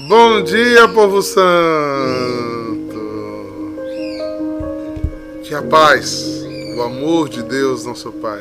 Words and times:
Bom 0.00 0.44
dia, 0.44 0.86
povo 0.86 1.20
santo. 1.20 1.44
Que 5.42 5.52
a 5.52 5.60
paz, 5.60 6.24
o 6.76 6.82
amor 6.82 7.28
de 7.28 7.42
Deus, 7.42 7.84
nosso 7.84 8.12
Pai, 8.12 8.40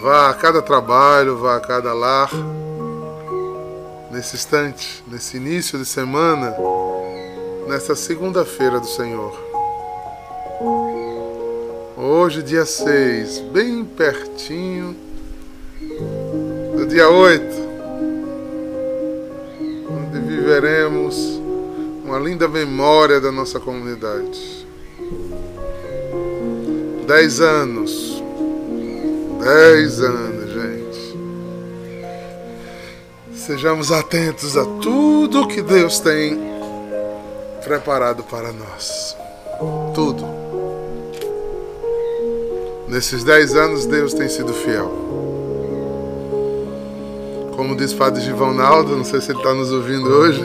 vá 0.00 0.30
a 0.30 0.34
cada 0.34 0.62
trabalho, 0.62 1.38
vá 1.38 1.56
a 1.56 1.60
cada 1.60 1.92
lar, 1.92 2.30
nesse 4.12 4.36
instante, 4.36 5.02
nesse 5.08 5.38
início 5.38 5.76
de 5.76 5.84
semana, 5.84 6.54
nesta 7.66 7.96
segunda-feira 7.96 8.78
do 8.78 8.86
Senhor. 8.86 9.36
Hoje, 11.96 12.44
dia 12.44 12.64
6, 12.64 13.40
bem 13.52 13.84
pertinho 13.84 14.94
do 16.76 16.86
dia 16.86 17.10
8, 17.10 17.67
onde 20.48 20.60
viveremos 20.60 21.40
uma 22.04 22.18
linda 22.18 22.48
memória 22.48 23.20
da 23.20 23.30
nossa 23.30 23.60
comunidade. 23.60 24.66
Dez 27.06 27.40
anos. 27.40 28.22
Dez 29.40 30.00
anos, 30.00 30.50
gente. 30.50 31.18
Sejamos 33.34 33.92
atentos 33.92 34.56
a 34.56 34.64
tudo 34.64 35.46
que 35.46 35.60
Deus 35.60 36.00
tem 36.00 36.38
preparado 37.62 38.22
para 38.24 38.50
nós. 38.52 39.16
Tudo. 39.94 40.24
Nesses 42.88 43.22
dez 43.22 43.54
anos, 43.54 43.84
Deus 43.84 44.14
tem 44.14 44.28
sido 44.30 44.54
fiel. 44.54 45.07
Como 47.58 47.74
diz 47.74 47.92
Padre 47.92 48.20
Givonaldo, 48.22 48.96
não 48.96 49.02
sei 49.02 49.20
se 49.20 49.32
ele 49.32 49.38
está 49.38 49.52
nos 49.52 49.72
ouvindo 49.72 50.08
hoje. 50.08 50.40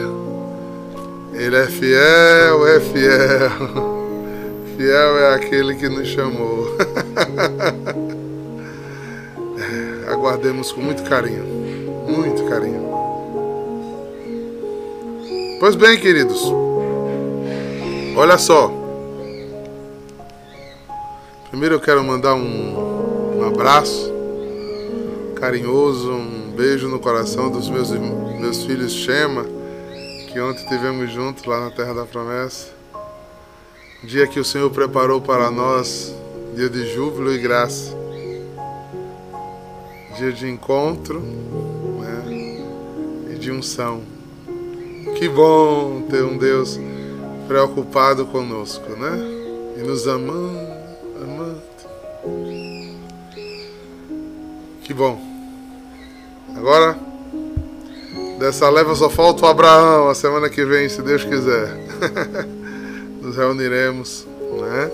Ele 1.32 1.54
é 1.54 1.66
fiel, 1.66 2.66
é 2.66 2.80
fiel. 2.80 3.94
Fiel 4.76 5.18
é 5.18 5.34
aquele 5.36 5.76
que 5.76 5.88
nos 5.88 6.08
chamou. 6.08 6.66
É, 9.56 10.10
aguardemos 10.12 10.72
com 10.72 10.80
muito 10.80 11.04
carinho. 11.04 11.44
Muito 12.08 12.44
carinho. 12.46 12.82
Pois 15.60 15.76
bem, 15.76 15.96
queridos. 15.96 16.42
Olha 18.16 18.36
só. 18.36 18.72
Primeiro 21.48 21.76
eu 21.76 21.80
quero 21.80 22.02
mandar 22.02 22.34
um, 22.34 23.38
um 23.38 23.46
abraço 23.46 24.12
carinhoso, 25.36 26.10
um 26.10 26.33
beijo 26.54 26.88
no 26.88 27.00
coração 27.00 27.50
dos 27.50 27.68
meus, 27.68 27.90
meus 27.90 28.64
filhos 28.64 28.92
Shema, 28.92 29.44
que 30.32 30.40
ontem 30.40 30.64
tivemos 30.68 31.10
juntos 31.10 31.44
lá 31.44 31.60
na 31.60 31.70
Terra 31.70 31.92
da 31.92 32.04
Promessa. 32.04 32.68
Dia 34.04 34.26
que 34.26 34.38
o 34.38 34.44
Senhor 34.44 34.70
preparou 34.70 35.20
para 35.20 35.50
nós, 35.50 36.14
dia 36.54 36.70
de 36.70 36.94
júbilo 36.94 37.32
e 37.32 37.38
graça. 37.38 37.92
Dia 40.16 40.32
de 40.32 40.48
encontro 40.48 41.20
né, 41.20 43.32
e 43.32 43.34
de 43.36 43.50
unção. 43.50 44.02
Que 45.18 45.28
bom 45.28 46.06
ter 46.08 46.22
um 46.22 46.38
Deus 46.38 46.78
preocupado 47.48 48.26
conosco, 48.26 48.90
né? 48.90 49.18
E 49.76 49.82
nos 49.82 50.06
amando, 50.06 50.58
amando. 51.20 51.62
Que 54.84 54.94
bom. 54.94 55.33
Agora, 56.64 56.98
dessa 58.38 58.70
leva 58.70 58.94
só 58.94 59.10
falta 59.10 59.44
o 59.44 59.48
Abraão, 59.50 60.08
a 60.08 60.14
semana 60.14 60.48
que 60.48 60.64
vem, 60.64 60.88
se 60.88 61.02
Deus 61.02 61.22
quiser. 61.22 61.68
Nos 63.20 63.36
reuniremos, 63.36 64.26
né? 64.62 64.90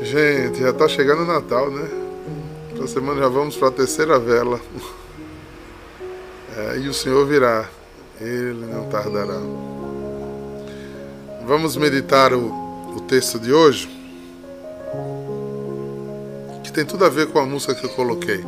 Gente, 0.00 0.58
já 0.58 0.72
tá 0.72 0.88
chegando 0.88 1.20
o 1.20 1.26
Natal, 1.26 1.70
né? 1.70 1.86
Essa 2.72 2.86
semana 2.86 3.20
já 3.20 3.28
vamos 3.28 3.58
para 3.58 3.68
a 3.68 3.72
terceira 3.72 4.18
vela. 4.18 4.58
É, 6.56 6.78
e 6.78 6.88
o 6.88 6.94
Senhor 6.94 7.26
virá, 7.26 7.68
Ele 8.18 8.64
não 8.64 8.88
tardará. 8.88 9.38
Vamos 11.46 11.76
meditar 11.76 12.32
o, 12.32 12.96
o 12.96 13.00
texto 13.02 13.38
de 13.38 13.52
hoje, 13.52 13.86
que 16.64 16.72
tem 16.72 16.86
tudo 16.86 17.04
a 17.04 17.10
ver 17.10 17.26
com 17.26 17.38
a 17.38 17.44
música 17.44 17.74
que 17.74 17.84
eu 17.84 17.90
coloquei. 17.90 18.42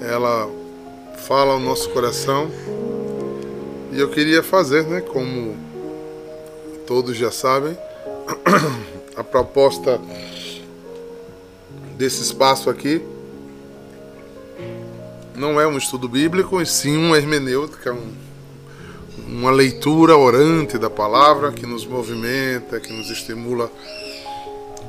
Ela 0.00 0.63
fala 1.16 1.52
ao 1.52 1.60
nosso 1.60 1.90
coração 1.90 2.50
e 3.92 4.00
eu 4.00 4.10
queria 4.10 4.42
fazer, 4.42 4.84
né, 4.84 5.00
como 5.00 5.56
todos 6.86 7.16
já 7.16 7.30
sabem, 7.30 7.78
a 9.16 9.22
proposta 9.22 10.00
desse 11.96 12.22
espaço 12.22 12.68
aqui 12.68 13.00
não 15.36 15.60
é 15.60 15.66
um 15.66 15.76
estudo 15.76 16.08
bíblico, 16.08 16.60
e 16.60 16.66
sim 16.66 16.96
uma 16.96 17.16
hermenêutica, 17.16 17.92
um, 17.92 18.12
uma 19.26 19.50
leitura 19.50 20.16
orante 20.16 20.78
da 20.78 20.88
palavra 20.88 21.50
que 21.52 21.66
nos 21.66 21.84
movimenta, 21.84 22.78
que 22.78 22.92
nos 22.92 23.10
estimula 23.10 23.70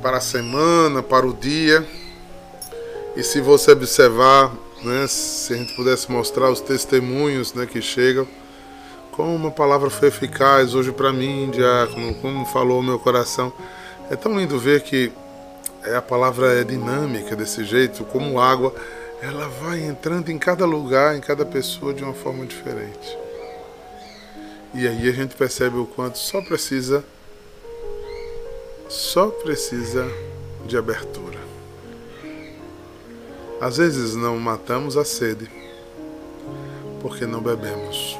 para 0.00 0.18
a 0.18 0.20
semana, 0.20 1.02
para 1.02 1.26
o 1.26 1.32
dia. 1.32 1.86
E 3.16 3.22
se 3.22 3.40
você 3.40 3.72
observar, 3.72 4.52
né, 4.86 5.06
se 5.06 5.52
a 5.52 5.56
gente 5.56 5.74
pudesse 5.74 6.10
mostrar 6.10 6.50
os 6.50 6.60
testemunhos 6.60 7.52
né, 7.52 7.66
que 7.66 7.82
chegam, 7.82 8.26
como 9.10 9.48
a 9.48 9.50
palavra 9.50 9.90
foi 9.90 10.08
eficaz 10.08 10.74
hoje 10.74 10.92
para 10.92 11.12
mim, 11.12 11.50
diácono, 11.50 12.14
como 12.16 12.46
falou 12.46 12.80
o 12.80 12.82
meu 12.82 12.98
coração. 12.98 13.52
É 14.10 14.16
tão 14.16 14.38
lindo 14.38 14.58
ver 14.58 14.82
que 14.82 15.12
a 15.94 16.00
palavra 16.00 16.60
é 16.60 16.64
dinâmica 16.64 17.34
desse 17.34 17.64
jeito, 17.64 18.04
como 18.04 18.40
água 18.40 18.74
ela 19.20 19.48
vai 19.48 19.80
entrando 19.80 20.30
em 20.30 20.38
cada 20.38 20.66
lugar, 20.66 21.16
em 21.16 21.20
cada 21.20 21.44
pessoa 21.44 21.92
de 21.92 22.04
uma 22.04 22.12
forma 22.12 22.44
diferente. 22.44 23.16
E 24.74 24.86
aí 24.86 25.08
a 25.08 25.12
gente 25.12 25.34
percebe 25.34 25.78
o 25.78 25.86
quanto 25.86 26.18
só 26.18 26.40
precisa 26.42 27.02
só 28.88 29.28
precisa 29.28 30.06
de 30.64 30.76
abertura. 30.76 31.35
Às 33.60 33.78
vezes 33.78 34.14
não 34.14 34.38
matamos 34.38 34.96
a 34.96 35.04
sede 35.04 35.50
porque 37.00 37.26
não 37.26 37.40
bebemos. 37.40 38.18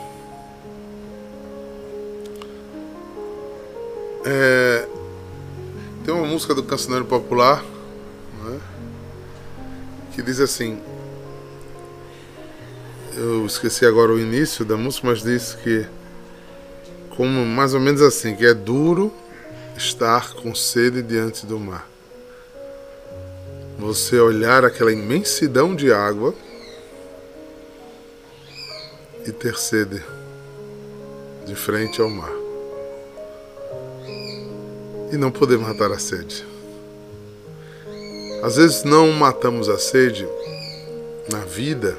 É, 4.25 4.89
tem 6.05 6.15
uma 6.15 6.27
música 6.27 6.55
do 6.55 6.63
cancioneiro 6.63 7.05
popular 7.05 7.65
né, 8.45 8.61
que 10.13 10.23
diz 10.23 10.41
assim: 10.41 10.81
eu 13.17 13.47
esqueci 13.47 13.87
agora 13.87 14.13
o 14.13 14.19
início 14.19 14.65
da 14.65 14.77
música, 14.77 15.07
mas 15.07 15.23
diz 15.23 15.55
que 15.55 15.87
como 17.11 17.47
mais 17.47 17.73
ou 17.73 17.81
menos 17.81 18.03
assim, 18.03 18.37
que 18.37 18.45
é 18.45 18.53
duro 18.53 19.13
estar 19.77 20.35
com 20.35 20.55
sede 20.55 21.03
diante 21.03 21.47
do 21.47 21.59
mar. 21.59 21.96
Você 23.79 24.19
olhar 24.19 24.65
aquela 24.65 24.93
imensidão 24.93 25.75
de 25.75 25.93
água 25.93 26.35
e 29.27 29.33
ter 29.33 29.57
sede 29.57 30.03
de 31.45 31.55
frente 31.55 32.01
ao 32.01 32.09
mar. 32.09 32.33
E 35.13 35.17
não 35.17 35.31
poder 35.31 35.59
matar 35.59 35.93
a 35.93 35.99
sede. 35.99 36.45
Às 38.43 38.57
vezes 38.57 38.85
não 38.85 39.13
matamos 39.13 39.69
a 39.69 39.79
sede 39.79 40.27
na 41.31 41.41
vida 41.41 41.97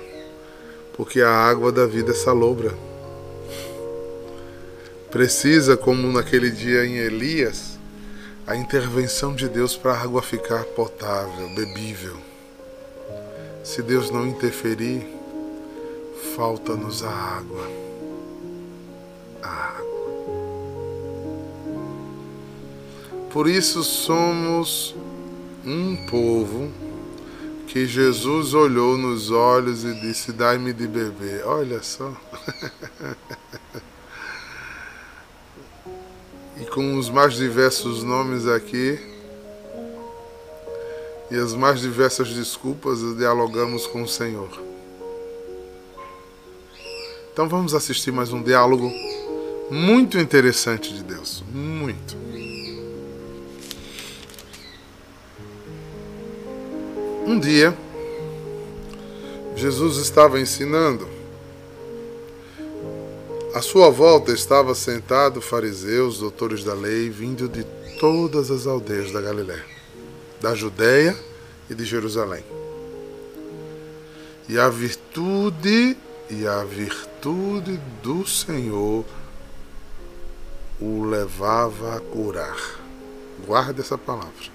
porque 0.97 1.21
a 1.21 1.29
água 1.29 1.71
da 1.71 1.85
vida 1.85 2.11
é 2.11 2.15
salobra. 2.15 2.73
Precisa, 5.11 5.77
como 5.77 6.11
naquele 6.11 6.49
dia 6.49 6.85
em 6.85 6.97
Elias, 6.97 7.76
a 8.47 8.55
intervenção 8.55 9.35
de 9.35 9.49
Deus 9.49 9.75
para 9.75 9.91
a 9.91 10.01
água 10.01 10.21
ficar 10.21 10.63
potável, 10.63 11.49
bebível. 11.49 12.15
Se 13.61 13.81
Deus 13.81 14.09
não 14.09 14.25
interferir, 14.25 15.05
falta-nos 16.33 17.03
a 17.03 17.11
água. 17.11 17.69
A 19.43 19.49
água. 19.49 19.87
Por 23.29 23.49
isso 23.49 23.83
somos 23.83 24.95
um 25.65 26.07
povo 26.09 26.71
que 27.67 27.85
Jesus 27.85 28.53
olhou 28.53 28.97
nos 28.97 29.29
olhos 29.29 29.83
e 29.83 29.93
disse: 29.95 30.31
Dai-me 30.31 30.71
de 30.71 30.87
beber. 30.87 31.45
Olha 31.45 31.83
só. 31.83 32.15
com 36.69 36.97
os 36.97 37.09
mais 37.09 37.35
diversos 37.35 38.03
nomes 38.03 38.47
aqui 38.47 38.99
e 41.29 41.35
as 41.35 41.53
mais 41.53 41.81
diversas 41.81 42.29
desculpas, 42.29 42.99
dialogamos 43.17 43.85
com 43.87 44.03
o 44.03 44.07
Senhor. 44.07 44.49
Então 47.33 47.47
vamos 47.47 47.73
assistir 47.73 48.11
mais 48.11 48.31
um 48.31 48.41
diálogo 48.41 48.91
muito 49.69 50.17
interessante 50.17 50.93
de 50.93 51.03
Deus. 51.03 51.43
Muito. 51.53 52.15
Um 57.25 57.37
dia, 57.39 57.77
Jesus 59.55 59.97
estava 59.97 60.39
ensinando. 60.39 61.16
À 63.57 63.61
sua 63.63 63.89
volta 63.89 64.31
estava 64.31 64.75
sentado 64.75 65.41
fariseus, 65.41 66.19
doutores 66.19 66.63
da 66.63 66.75
lei, 66.75 67.09
vindo 67.09 67.49
de 67.49 67.63
todas 67.99 68.51
as 68.51 68.67
aldeias 68.67 69.11
da 69.11 69.19
Galiléia, 69.19 69.65
da 70.39 70.53
Judéia 70.53 71.17
e 71.67 71.73
de 71.73 71.83
Jerusalém. 71.83 72.43
E 74.47 74.59
a 74.59 74.69
virtude 74.69 75.97
e 76.29 76.45
a 76.45 76.63
virtude 76.65 77.79
do 78.03 78.27
Senhor 78.27 79.03
o 80.79 81.05
levava 81.05 81.95
a 81.95 81.99
curar. 81.99 82.79
Guarde 83.43 83.81
essa 83.81 83.97
palavra. 83.97 84.51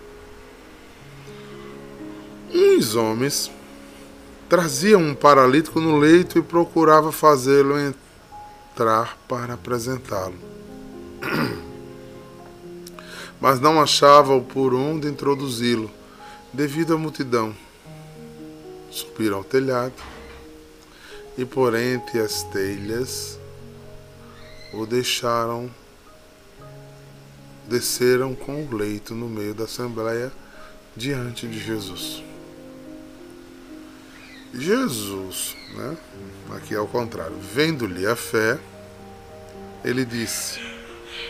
Uns 2.54 2.94
homens 2.94 3.50
traziam 4.48 5.02
um 5.02 5.12
paralítico 5.12 5.80
no 5.80 5.98
leito 5.98 6.38
e 6.38 6.42
procurava 6.42 7.10
fazê-lo 7.10 7.76
entrar 7.76 8.11
para 8.74 9.54
apresentá-lo. 9.54 10.34
Mas 13.40 13.60
não 13.60 13.80
achavam 13.80 14.42
por 14.42 14.72
onde 14.74 15.08
introduzi-lo, 15.08 15.90
devido 16.52 16.94
à 16.94 16.98
multidão. 16.98 17.54
Subiram 18.90 19.38
ao 19.38 19.44
telhado 19.44 19.94
e 21.36 21.44
por 21.44 21.74
entre 21.74 22.20
as 22.20 22.42
telhas 22.44 23.38
o 24.72 24.86
deixaram, 24.86 25.70
desceram 27.68 28.34
com 28.34 28.64
o 28.64 28.74
leito 28.74 29.14
no 29.14 29.28
meio 29.28 29.54
da 29.54 29.64
assembleia 29.64 30.32
diante 30.96 31.46
de 31.46 31.58
Jesus. 31.58 32.22
Jesus, 34.54 35.56
né? 35.74 35.96
Aqui 36.54 36.74
é 36.74 36.80
o 36.80 36.86
contrário, 36.86 37.36
vendo-lhe 37.38 38.06
a 38.06 38.16
fé, 38.16 38.58
ele 39.84 40.04
disse: 40.04 40.60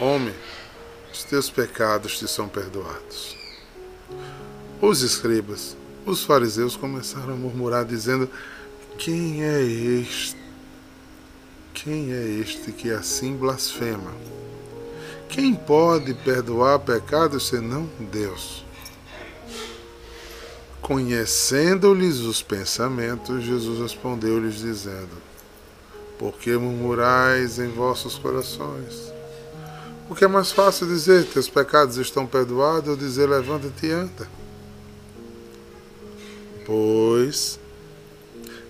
Homem, 0.01 0.35
os 1.13 1.25
teus 1.25 1.51
pecados 1.51 2.19
te 2.19 2.29
são 2.29 2.49
perdoados. 2.49 3.37
Os 4.81 5.03
escribas, 5.03 5.77
os 6.05 6.25
fariseus 6.25 6.77
começaram 6.77 7.35
a 7.35 7.37
murmurar, 7.37 7.85
dizendo: 7.85 8.29
quem 8.99 9.43
é 9.43 9.63
este? 9.63 10.37
Quem 11.73 12.13
é 12.13 12.23
este 12.41 12.71
que 12.71 12.91
assim 12.91 13.35
blasfema? 13.37 14.13
Quem 15.29 15.55
pode 15.55 16.13
perdoar 16.15 16.79
pecados 16.79 17.49
senão 17.49 17.89
Deus? 17.99 18.65
Conhecendo-lhes 20.82 22.19
os 22.19 22.43
pensamentos, 22.43 23.43
Jesus 23.43 23.81
respondeu-lhes, 23.81 24.56
dizendo: 24.56 25.17
Por 26.19 26.34
que 26.34 26.56
murmurais 26.56 27.58
em 27.58 27.69
vossos 27.69 28.19
corações? 28.19 29.12
Porque 30.06 30.25
é 30.25 30.29
mais 30.29 30.52
fácil 30.52 30.87
dizer: 30.87 31.25
Teus 31.26 31.49
pecados 31.49 31.96
estão 31.96 32.26
perdoados, 32.26 32.90
ou 32.90 32.96
dizer: 32.96 33.26
Levanta-te 33.26 33.87
e 33.87 33.93
anda. 33.93 34.29
Pois 36.67 37.58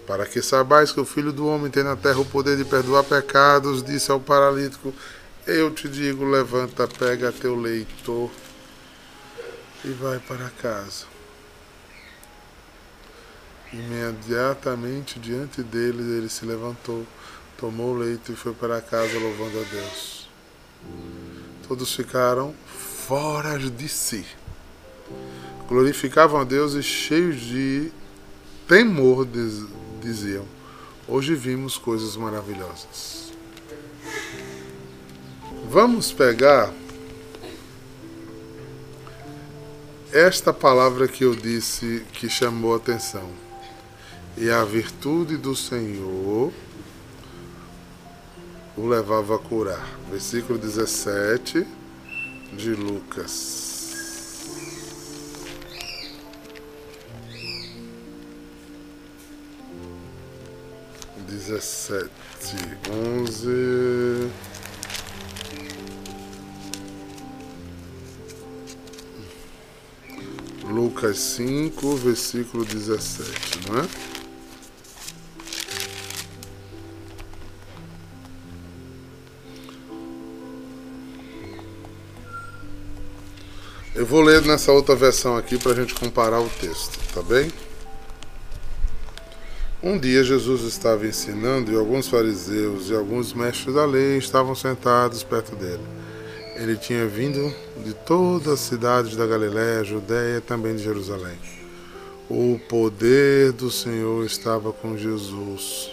para 0.07 0.27
que 0.27 0.43
saibais 0.43 0.93
que 0.93 1.01
o 1.01 1.05
Filho 1.05 1.33
do 1.33 1.47
Homem 1.47 1.71
tem 1.71 1.83
na 1.83 1.97
terra 1.97 2.19
o 2.19 2.25
poder 2.25 2.57
de 2.57 2.65
perdoar 2.65 3.05
pecados, 3.05 3.83
disse 3.83 4.11
ao 4.11 4.21
paralítico: 4.21 4.93
Eu 5.47 5.71
te 5.71 5.89
digo, 5.89 6.25
levanta, 6.25 6.87
pega 6.87 7.33
teu 7.33 7.55
leito 7.55 8.31
e 9.85 9.89
vai 9.89 10.19
para 10.19 10.51
casa. 10.61 11.12
Imediatamente 13.73 15.19
diante 15.19 15.63
deles 15.63 16.07
ele 16.07 16.29
se 16.29 16.45
levantou, 16.45 17.07
tomou 17.57 17.95
o 17.95 17.99
leito 17.99 18.33
e 18.33 18.37
foi 18.37 18.53
para 18.53 18.81
casa 18.83 19.19
louvando 19.19 19.61
a 19.61 19.65
Deus. 19.65 20.29
Todos 21.67 21.95
ficaram 21.95 22.55
fora 22.67 23.59
de 23.59 23.89
si. 23.89 24.27
Glorificavam 25.67 26.41
a 26.41 26.45
Deus 26.45 26.75
e 26.75 26.83
cheios 26.83 27.41
de 27.41 27.91
temor 28.69 29.27
diziam: 30.03 30.45
Hoje 31.09 31.35
vimos 31.35 31.79
coisas 31.79 32.15
maravilhosas. 32.17 33.33
Vamos 35.71 36.13
pegar 36.13 36.71
esta 40.13 40.53
palavra 40.53 41.09
que 41.09 41.25
eu 41.25 41.35
disse 41.35 42.05
que 42.13 42.29
chamou 42.29 42.75
atenção. 42.75 43.31
E 44.37 44.51
a 44.51 44.65
virtude 44.65 45.37
do 45.37 45.55
Senhor 45.55 46.53
o 48.77 48.87
levava 48.87 49.37
a 49.37 49.39
curar. 49.39 49.87
Versículo 50.11 50.59
17 50.59 51.67
de 52.57 52.71
Lucas. 52.75 53.63
17, 61.29 62.11
11. 62.91 64.31
Lucas 70.65 71.19
5, 71.19 71.97
versículo 71.97 72.65
17, 72.65 73.69
não 73.69 73.81
é? 73.81 74.12
Vou 84.13 84.21
ler 84.21 84.43
nessa 84.43 84.71
outra 84.71 84.95
versão 84.95 85.39
aqui 85.39 85.57
para 85.57 85.73
a 85.73 85.75
gente 85.75 85.95
comparar 85.95 86.39
o 86.39 86.49
texto, 86.61 86.99
tá 87.15 87.23
bem? 87.23 87.51
Um 89.83 89.99
dia 89.99 90.23
Jesus 90.23 90.65
estava 90.65 91.07
ensinando 91.07 91.73
e 91.73 91.77
alguns 91.77 92.09
fariseus 92.09 92.91
e 92.91 92.95
alguns 92.95 93.33
mestres 93.33 93.75
da 93.75 93.87
lei 93.87 94.19
estavam 94.19 94.55
sentados 94.55 95.25
perto 95.25 95.57
dele. 95.57 95.81
Ele 96.57 96.77
tinha 96.77 97.07
vindo 97.07 97.55
de 97.83 97.95
todas 97.95 98.49
as 98.49 98.61
cidades 98.61 99.17
da 99.17 99.27
Galiléia, 99.27 99.83
Judéia 99.83 100.37
e 100.37 100.41
também 100.43 100.77
de 100.77 100.83
Jerusalém. 100.83 101.39
O 102.29 102.61
poder 102.69 103.53
do 103.53 103.71
Senhor 103.71 104.27
estava 104.27 104.75
com 104.75 104.95
Jesus 104.95 105.91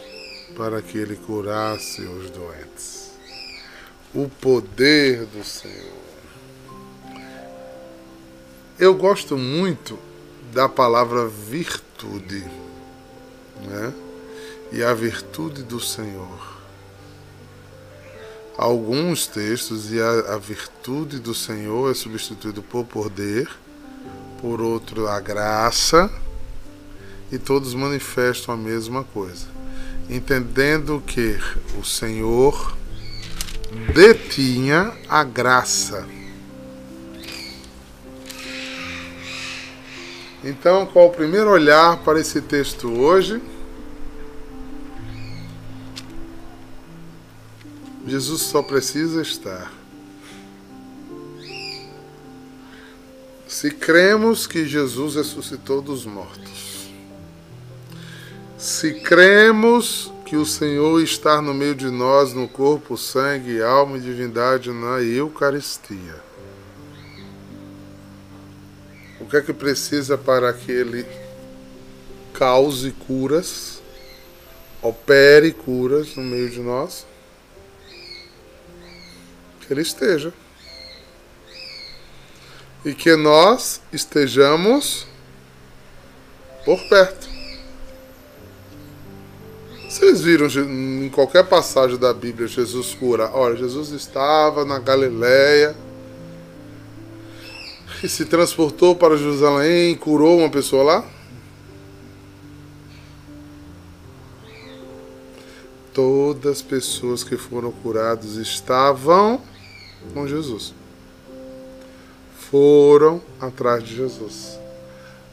para 0.58 0.82
que 0.82 0.98
ele 0.98 1.15
curasse 1.15 2.01
os 2.01 2.29
doentes. 2.32 3.12
O 4.13 4.27
poder 4.27 5.25
do 5.25 5.41
Senhor. 5.41 6.09
Eu 8.79 8.95
gosto 8.95 9.38
muito 9.38 10.00
da 10.53 10.69
palavra 10.69 11.27
virtude 11.27 12.45
né? 13.62 13.93
e 14.71 14.81
a 14.81 14.93
virtude 14.93 15.63
do 15.63 15.81
Senhor. 15.81 16.57
Alguns 18.57 19.27
textos 19.27 19.91
e 19.91 20.00
a, 20.00 20.36
a 20.36 20.38
virtude 20.38 21.19
do 21.19 21.36
Senhor 21.36 21.91
é 21.91 21.93
substituído 21.93 22.63
por 22.63 22.86
poder, 22.86 23.50
por 24.41 24.62
outro 24.62 25.09
a 25.09 25.19
graça, 25.19 26.09
e 27.29 27.38
todos 27.38 27.74
manifestam 27.74 28.53
a 28.53 28.57
mesma 28.57 29.03
coisa, 29.03 29.48
entendendo 30.09 31.03
que 31.05 31.38
o 31.77 31.83
Senhor 31.83 32.77
detinha 33.93 34.93
a 35.09 35.21
graça. 35.25 36.07
Então, 40.43 40.86
qual 40.86 41.08
o 41.08 41.12
primeiro 41.12 41.50
olhar 41.50 41.98
para 41.98 42.19
esse 42.19 42.41
texto 42.41 42.89
hoje? 42.89 43.41
Jesus 48.08 48.41
só 48.43 48.63
precisa 48.63 49.22
estar. 49.22 49.72
Se 53.48 53.72
cremos 53.72 54.48
que 54.48 54.65
Jesus 54.65 55.15
ressuscitou 55.15 55.81
dos 55.81 56.05
mortos, 56.05 56.89
se 58.58 59.01
cremos 59.01 60.12
que 60.25 60.38
o 60.38 60.46
Senhor 60.46 61.01
está 61.01 61.41
no 61.41 61.53
meio 61.53 61.75
de 61.75 61.89
nós, 61.89 62.34
no 62.34 62.48
corpo, 62.48 62.96
sangue, 62.96 63.62
alma 63.62 63.98
e 63.98 64.01
divindade 64.01 64.72
na 64.72 65.01
Eucaristia, 65.01 66.28
que 69.29 69.38
é 69.38 69.41
que 69.41 69.53
precisa 69.53 70.17
para 70.17 70.51
que 70.51 70.71
Ele 70.71 71.05
cause 72.33 72.91
curas? 72.91 73.79
opere 74.81 75.51
curas 75.51 76.15
no 76.15 76.24
meio 76.24 76.50
de 76.50 76.59
nós, 76.59 77.05
que 79.62 79.74
Ele 79.74 79.81
esteja. 79.81 80.33
E 82.83 82.93
que 82.93 83.15
nós 83.15 83.81
estejamos 83.91 85.05
por 86.63 86.79
perto. 86.88 87.27
Vocês 89.89 90.21
viram 90.21 90.48
em 90.48 91.09
qualquer 91.09 91.43
passagem 91.43 91.98
da 91.98 92.13
Bíblia 92.13 92.48
Jesus 92.48 92.93
cura? 92.93 93.29
Olha, 93.33 93.57
Jesus 93.57 93.89
estava 93.89 94.63
na 94.63 94.79
Galileia 94.79 95.75
e 98.01 98.08
se 98.08 98.25
transportou 98.25 98.96
para 98.96 99.18
Jerusalém, 99.18 99.96
curou 99.96 100.39
uma 100.39 100.50
pessoa 100.50 100.84
lá? 100.84 101.06
Todas 105.94 106.58
as 106.58 106.62
pessoas 106.62 107.24
que 107.24 107.36
foram 107.36 107.72
curadas 107.72 108.36
estavam 108.36 109.41
com 110.13 110.27
Jesus. 110.27 110.74
Foram 112.50 113.22
atrás 113.39 113.84
de 113.84 113.96
Jesus. 113.96 114.58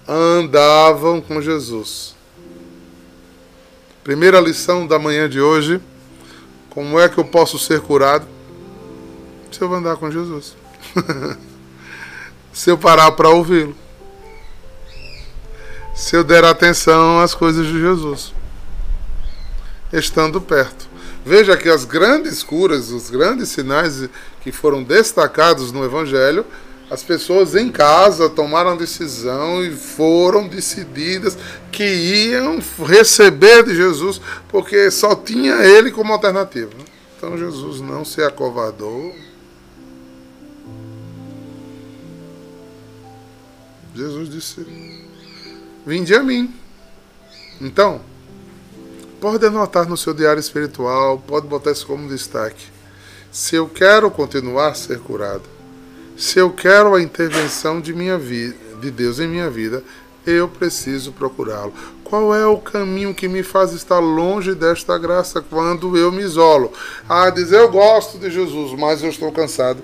Andavam 0.08 1.20
com 1.20 1.40
Jesus. 1.40 2.16
Primeira 4.02 4.40
lição 4.40 4.86
da 4.86 4.98
manhã 4.98 5.28
de 5.28 5.40
hoje: 5.40 5.80
como 6.70 6.98
é 6.98 7.08
que 7.08 7.18
eu 7.18 7.24
posso 7.24 7.58
ser 7.58 7.80
curado? 7.80 8.26
Se 9.52 9.62
eu 9.62 9.72
andar 9.72 9.96
com 9.96 10.10
Jesus. 10.10 10.56
Se 12.56 12.70
eu 12.70 12.78
parar 12.78 13.12
para 13.12 13.28
ouvi-lo. 13.28 13.76
Se 15.94 16.16
eu 16.16 16.24
der 16.24 16.42
atenção 16.42 17.20
às 17.20 17.34
coisas 17.34 17.66
de 17.66 17.78
Jesus. 17.78 18.32
Estando 19.92 20.40
perto. 20.40 20.88
Veja 21.22 21.54
que 21.54 21.68
as 21.68 21.84
grandes 21.84 22.42
curas, 22.42 22.88
os 22.88 23.10
grandes 23.10 23.50
sinais 23.50 24.08
que 24.40 24.50
foram 24.50 24.82
destacados 24.82 25.70
no 25.70 25.84
Evangelho 25.84 26.46
as 26.88 27.02
pessoas 27.02 27.54
em 27.54 27.68
casa 27.68 28.30
tomaram 28.30 28.74
decisão 28.74 29.62
e 29.62 29.72
foram 29.72 30.48
decididas 30.48 31.36
que 31.70 31.84
iam 31.84 32.58
receber 32.86 33.64
de 33.64 33.74
Jesus, 33.74 34.20
porque 34.48 34.88
só 34.90 35.14
tinha 35.14 35.56
ele 35.56 35.90
como 35.90 36.12
alternativa. 36.12 36.70
Então 37.18 37.36
Jesus 37.36 37.80
não 37.80 38.04
se 38.04 38.22
acovardou. 38.22 39.12
Jesus 43.94 44.28
disse: 44.28 44.66
Vinde 45.86 46.14
a 46.14 46.22
mim. 46.22 46.52
Então, 47.60 48.00
pode 49.20 49.44
anotar 49.46 49.88
no 49.88 49.96
seu 49.96 50.12
diário 50.12 50.40
espiritual, 50.40 51.18
pode 51.18 51.46
botar 51.46 51.72
isso 51.72 51.86
como 51.86 52.08
destaque. 52.08 52.66
Se 53.32 53.56
eu 53.56 53.68
quero 53.68 54.10
continuar 54.10 54.68
a 54.68 54.74
ser 54.74 54.98
curado, 55.00 55.44
se 56.16 56.38
eu 56.38 56.50
quero 56.50 56.94
a 56.94 57.02
intervenção 57.02 57.80
de 57.80 57.92
minha 57.92 58.18
vida, 58.18 58.56
de 58.80 58.90
Deus 58.90 59.20
em 59.20 59.28
minha 59.28 59.50
vida, 59.50 59.82
eu 60.26 60.48
preciso 60.48 61.12
procurá-lo. 61.12 61.72
Qual 62.02 62.34
é 62.34 62.46
o 62.46 62.58
caminho 62.58 63.14
que 63.14 63.28
me 63.28 63.42
faz 63.42 63.72
estar 63.72 63.98
longe 63.98 64.54
desta 64.54 64.96
graça 64.98 65.40
quando 65.40 65.96
eu 65.96 66.10
me 66.10 66.22
isolo? 66.22 66.72
Ah, 67.08 67.30
dizer 67.30 67.58
eu 67.58 67.70
gosto 67.70 68.18
de 68.18 68.30
Jesus, 68.30 68.78
mas 68.78 69.02
eu 69.02 69.10
estou 69.10 69.30
cansado. 69.32 69.82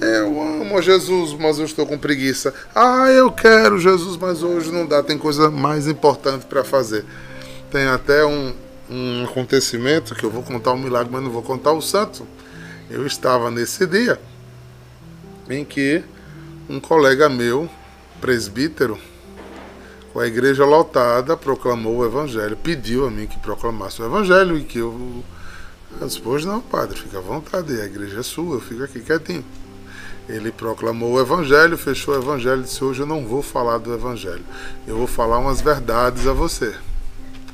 Eu 0.00 0.40
amo 0.42 0.80
Jesus, 0.82 1.32
mas 1.38 1.58
eu 1.58 1.64
estou 1.64 1.86
com 1.86 1.98
preguiça. 1.98 2.52
Ah, 2.74 3.08
eu 3.10 3.30
quero 3.30 3.78
Jesus, 3.78 4.16
mas 4.16 4.42
hoje 4.42 4.72
não 4.72 4.86
dá, 4.86 5.02
tem 5.02 5.16
coisa 5.16 5.50
mais 5.50 5.86
importante 5.86 6.46
para 6.46 6.64
fazer. 6.64 7.04
Tem 7.70 7.86
até 7.86 8.24
um, 8.24 8.52
um 8.90 9.24
acontecimento 9.24 10.14
que 10.14 10.24
eu 10.24 10.30
vou 10.30 10.42
contar 10.42 10.72
um 10.72 10.78
milagre, 10.78 11.12
mas 11.12 11.22
não 11.22 11.30
vou 11.30 11.42
contar 11.42 11.72
o 11.72 11.80
santo. 11.80 12.26
Eu 12.90 13.06
estava 13.06 13.50
nesse 13.50 13.86
dia 13.86 14.18
em 15.48 15.64
que 15.64 16.02
um 16.68 16.80
colega 16.80 17.28
meu, 17.28 17.68
presbítero, 18.20 18.98
com 20.12 20.20
a 20.20 20.26
igreja 20.26 20.64
lotada, 20.64 21.36
proclamou 21.36 21.98
o 21.98 22.04
evangelho, 22.04 22.56
pediu 22.56 23.06
a 23.06 23.10
mim 23.10 23.26
que 23.26 23.38
proclamasse 23.38 24.02
o 24.02 24.04
evangelho 24.04 24.58
e 24.58 24.64
que 24.64 24.78
eu. 24.78 25.22
Eu 26.00 26.06
disse, 26.06 26.20
pois 26.20 26.44
não, 26.44 26.60
padre, 26.60 26.98
fica 26.98 27.18
à 27.18 27.20
vontade, 27.20 27.80
a 27.80 27.84
igreja 27.84 28.20
é 28.20 28.22
sua, 28.22 28.56
eu 28.56 28.60
fico 28.60 28.82
aqui 28.82 29.00
quietinho. 29.00 29.44
Ele 30.32 30.50
proclamou 30.50 31.12
o 31.12 31.20
evangelho, 31.20 31.76
fechou 31.76 32.14
o 32.14 32.18
evangelho 32.18 32.62
e 32.62 32.64
disse: 32.64 32.82
Hoje 32.82 33.00
eu 33.00 33.06
não 33.06 33.26
vou 33.26 33.42
falar 33.42 33.76
do 33.76 33.92
evangelho, 33.92 34.42
eu 34.86 34.96
vou 34.96 35.06
falar 35.06 35.38
umas 35.38 35.60
verdades 35.60 36.26
a 36.26 36.32
você, 36.32 36.74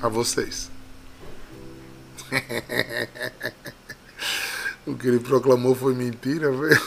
a 0.00 0.08
vocês. 0.08 0.70
O 4.86 4.96
que 4.96 5.06
ele 5.06 5.20
proclamou 5.20 5.74
foi 5.74 5.92
mentira, 5.92 6.50
velho. 6.50 6.80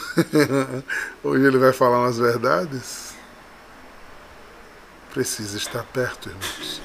Hoje 1.22 1.46
ele 1.46 1.56
vai 1.56 1.72
falar 1.72 2.00
umas 2.00 2.18
verdades. 2.18 3.14
Precisa 5.14 5.56
estar 5.56 5.84
perto, 5.84 6.28
irmãos. 6.28 6.82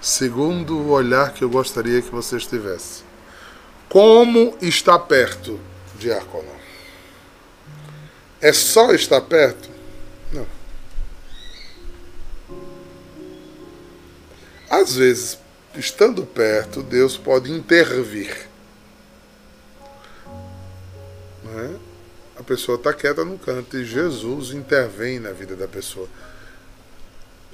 Segundo 0.00 0.78
o 0.78 0.88
olhar 0.88 1.34
que 1.34 1.44
eu 1.44 1.50
gostaria 1.50 2.00
que 2.00 2.10
você 2.10 2.38
estivesse. 2.38 3.04
Como 3.90 4.56
está 4.62 4.98
perto, 4.98 5.60
diácono? 6.02 6.50
É 8.40 8.52
só 8.52 8.92
estar 8.92 9.20
perto? 9.20 9.70
Não. 10.32 10.46
Às 14.68 14.96
vezes, 14.96 15.38
estando 15.76 16.26
perto, 16.26 16.82
Deus 16.82 17.16
pode 17.16 17.52
intervir. 17.52 18.48
É? 21.54 21.76
A 22.40 22.42
pessoa 22.42 22.76
está 22.76 22.92
quieta 22.92 23.24
no 23.24 23.38
canto 23.38 23.76
e 23.76 23.84
Jesus 23.84 24.50
intervém 24.50 25.20
na 25.20 25.30
vida 25.30 25.54
da 25.54 25.68
pessoa. 25.68 26.08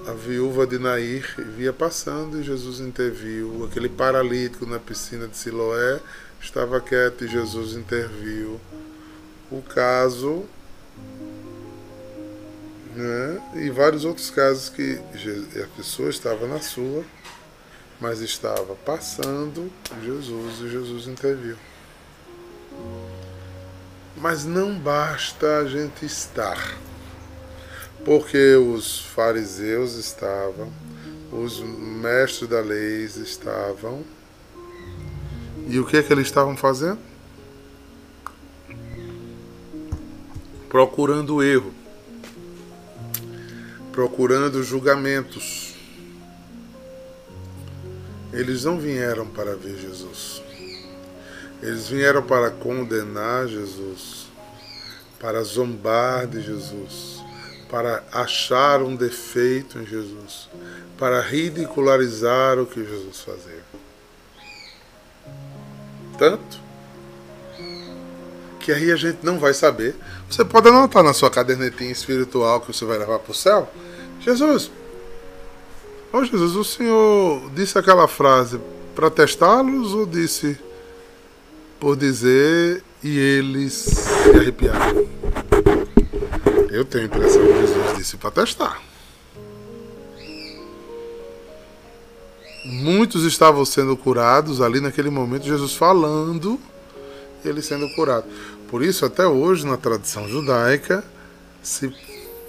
A 0.06 0.12
viúva 0.12 0.66
de 0.66 0.78
Nair 0.78 1.34
via 1.56 1.72
passando 1.72 2.40
e 2.40 2.44
Jesus 2.44 2.80
interviu. 2.80 3.66
Aquele 3.68 3.88
paralítico 3.88 4.64
na 4.64 4.78
piscina 4.78 5.26
de 5.26 5.36
Siloé 5.36 6.00
estava 6.40 6.80
quieto 6.80 7.24
e 7.24 7.28
Jesus 7.28 7.72
interviu. 7.74 8.60
O 9.50 9.62
caso 9.62 10.44
né? 12.94 13.40
e 13.54 13.70
vários 13.70 14.04
outros 14.04 14.30
casos 14.30 14.68
que 14.68 15.00
a 15.62 15.76
pessoa 15.76 16.10
estava 16.10 16.46
na 16.46 16.60
sua 16.60 17.04
mas 18.00 18.20
estava 18.20 18.74
passando 18.76 19.70
Jesus 20.04 20.60
e 20.60 20.68
Jesus 20.68 21.06
interviu. 21.06 21.56
Mas 24.16 24.44
não 24.44 24.78
basta 24.78 25.58
a 25.58 25.64
gente 25.64 26.04
estar, 26.04 26.76
porque 28.04 28.54
os 28.54 29.00
fariseus 29.00 29.94
estavam, 29.94 30.72
os 31.32 31.60
mestres 31.60 32.48
da 32.48 32.60
lei 32.60 33.04
estavam, 33.04 34.04
e 35.68 35.78
o 35.78 35.86
que 35.86 35.98
é 35.98 36.02
que 36.02 36.12
eles 36.12 36.26
estavam 36.26 36.56
fazendo? 36.56 36.98
Procurando 40.68 41.42
erro, 41.42 41.72
procurando 43.92 44.62
julgamentos 44.62 45.68
eles 48.32 48.64
não 48.64 48.78
vieram 48.78 49.26
para 49.26 49.56
ver 49.56 49.76
Jesus. 49.78 50.42
Eles 51.62 51.88
vieram 51.88 52.22
para 52.22 52.50
condenar 52.50 53.48
Jesus, 53.48 54.26
para 55.18 55.42
zombar 55.42 56.26
de 56.26 56.40
Jesus, 56.40 57.20
para 57.70 58.04
achar 58.12 58.80
um 58.82 58.94
defeito 58.94 59.78
em 59.78 59.86
Jesus, 59.86 60.48
para 60.96 61.20
ridicularizar 61.20 62.58
o 62.58 62.66
que 62.66 62.84
Jesus 62.84 63.20
fazia. 63.22 63.64
Tanto 66.18 66.68
que 68.60 68.72
aí 68.72 68.92
a 68.92 68.96
gente 68.96 69.20
não 69.22 69.38
vai 69.38 69.54
saber. 69.54 69.94
Você 70.28 70.44
pode 70.44 70.68
anotar 70.68 71.02
na 71.02 71.14
sua 71.14 71.30
cadernetinha 71.30 71.90
espiritual 71.90 72.60
que 72.60 72.72
você 72.72 72.84
vai 72.84 72.98
levar 72.98 73.18
para 73.18 73.32
o 73.32 73.34
céu. 73.34 73.72
Jesus, 74.20 74.70
Ô 76.10 76.18
oh, 76.18 76.24
Jesus, 76.24 76.56
o 76.56 76.64
Senhor 76.64 77.50
disse 77.50 77.78
aquela 77.78 78.08
frase 78.08 78.58
para 78.94 79.10
testá-los 79.10 79.92
ou 79.92 80.06
disse 80.06 80.58
por 81.78 81.96
dizer 81.96 82.82
e 83.04 83.18
eles 83.18 83.74
se 83.74 84.30
arrepiaram? 84.30 85.06
Eu 86.70 86.86
tenho 86.86 87.04
a 87.04 87.06
impressão 87.06 87.46
que 87.46 87.60
Jesus 87.60 87.98
disse 87.98 88.16
para 88.16 88.30
testar. 88.30 88.87
Muitos 92.70 93.24
estavam 93.24 93.64
sendo 93.64 93.96
curados 93.96 94.60
ali 94.60 94.78
naquele 94.78 95.08
momento, 95.08 95.46
Jesus 95.46 95.74
falando, 95.74 96.60
ele 97.42 97.62
sendo 97.62 97.88
curado. 97.94 98.26
Por 98.68 98.82
isso, 98.82 99.06
até 99.06 99.26
hoje, 99.26 99.66
na 99.66 99.78
tradição 99.78 100.28
judaica, 100.28 101.02
se 101.62 101.90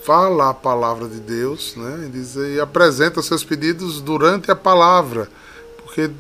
fala 0.04 0.50
a 0.50 0.54
palavra 0.54 1.08
de 1.08 1.22
Deus, 1.22 1.74
né? 1.78 2.08
E, 2.08 2.10
diz, 2.10 2.36
e 2.36 2.60
apresenta 2.60 3.22
seus 3.22 3.46
pedidos 3.46 4.02
durante 4.02 4.52
a 4.52 4.56
palavra, 4.58 5.30
porque 5.78 6.12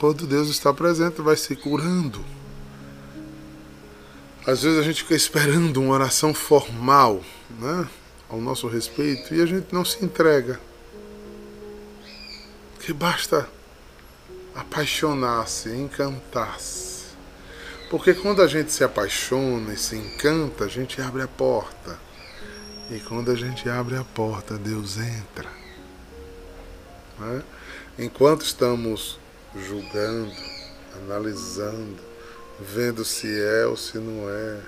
quando 0.00 0.26
Deus 0.26 0.48
está 0.48 0.74
presente, 0.74 1.22
vai 1.22 1.36
se 1.36 1.54
curando. 1.54 2.18
Às 4.44 4.64
vezes 4.64 4.80
a 4.80 4.82
gente 4.82 5.04
fica 5.04 5.14
esperando 5.14 5.80
uma 5.80 5.94
oração 5.94 6.34
formal, 6.34 7.20
né? 7.60 7.86
Ao 8.28 8.40
nosso 8.40 8.66
respeito, 8.66 9.32
e 9.32 9.40
a 9.40 9.46
gente 9.46 9.72
não 9.72 9.84
se 9.84 10.04
entrega. 10.04 10.58
Que 12.84 12.92
basta 12.92 13.48
apaixonar-se, 14.54 15.70
encantar-se. 15.70 17.06
Porque 17.88 18.12
quando 18.12 18.42
a 18.42 18.46
gente 18.46 18.72
se 18.72 18.84
apaixona 18.84 19.72
e 19.72 19.76
se 19.78 19.96
encanta, 19.96 20.66
a 20.66 20.68
gente 20.68 21.00
abre 21.00 21.22
a 21.22 21.26
porta. 21.26 21.98
E 22.90 23.00
quando 23.00 23.30
a 23.30 23.34
gente 23.34 23.70
abre 23.70 23.96
a 23.96 24.04
porta, 24.04 24.58
Deus 24.58 24.98
entra. 24.98 25.48
Né? 27.18 27.42
Enquanto 27.98 28.42
estamos 28.42 29.18
julgando, 29.56 30.30
analisando, 30.94 31.96
vendo 32.60 33.02
se 33.02 33.28
é 33.40 33.64
ou 33.64 33.78
se 33.78 33.96
não 33.96 34.28
é, 34.28 34.60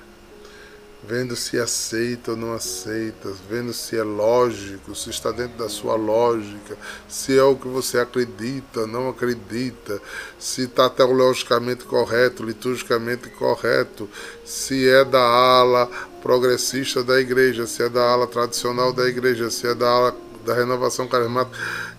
vendo 1.08 1.36
se 1.36 1.58
aceita 1.58 2.32
ou 2.32 2.36
não 2.36 2.52
aceita, 2.52 3.32
vendo 3.48 3.72
se 3.72 3.96
é 3.96 4.02
lógico, 4.02 4.94
se 4.94 5.10
está 5.10 5.30
dentro 5.30 5.56
da 5.56 5.68
sua 5.68 5.94
lógica, 5.94 6.76
se 7.08 7.38
é 7.38 7.42
o 7.42 7.54
que 7.54 7.68
você 7.68 7.98
acredita, 7.98 8.86
não 8.86 9.08
acredita, 9.08 10.00
se 10.38 10.62
está 10.62 10.90
teologicamente 10.90 11.84
correto, 11.84 12.42
liturgicamente 12.42 13.30
correto, 13.30 14.08
se 14.44 14.88
é 14.88 15.04
da 15.04 15.22
ala 15.22 15.88
progressista 16.20 17.04
da 17.04 17.20
igreja, 17.20 17.66
se 17.66 17.84
é 17.84 17.88
da 17.88 18.02
ala 18.02 18.26
tradicional 18.26 18.92
da 18.92 19.06
igreja, 19.06 19.48
se 19.48 19.68
é 19.68 19.74
da 19.74 19.88
ala 19.88 20.16
da 20.44 20.54
renovação 20.54 21.06
carismática, 21.06 21.56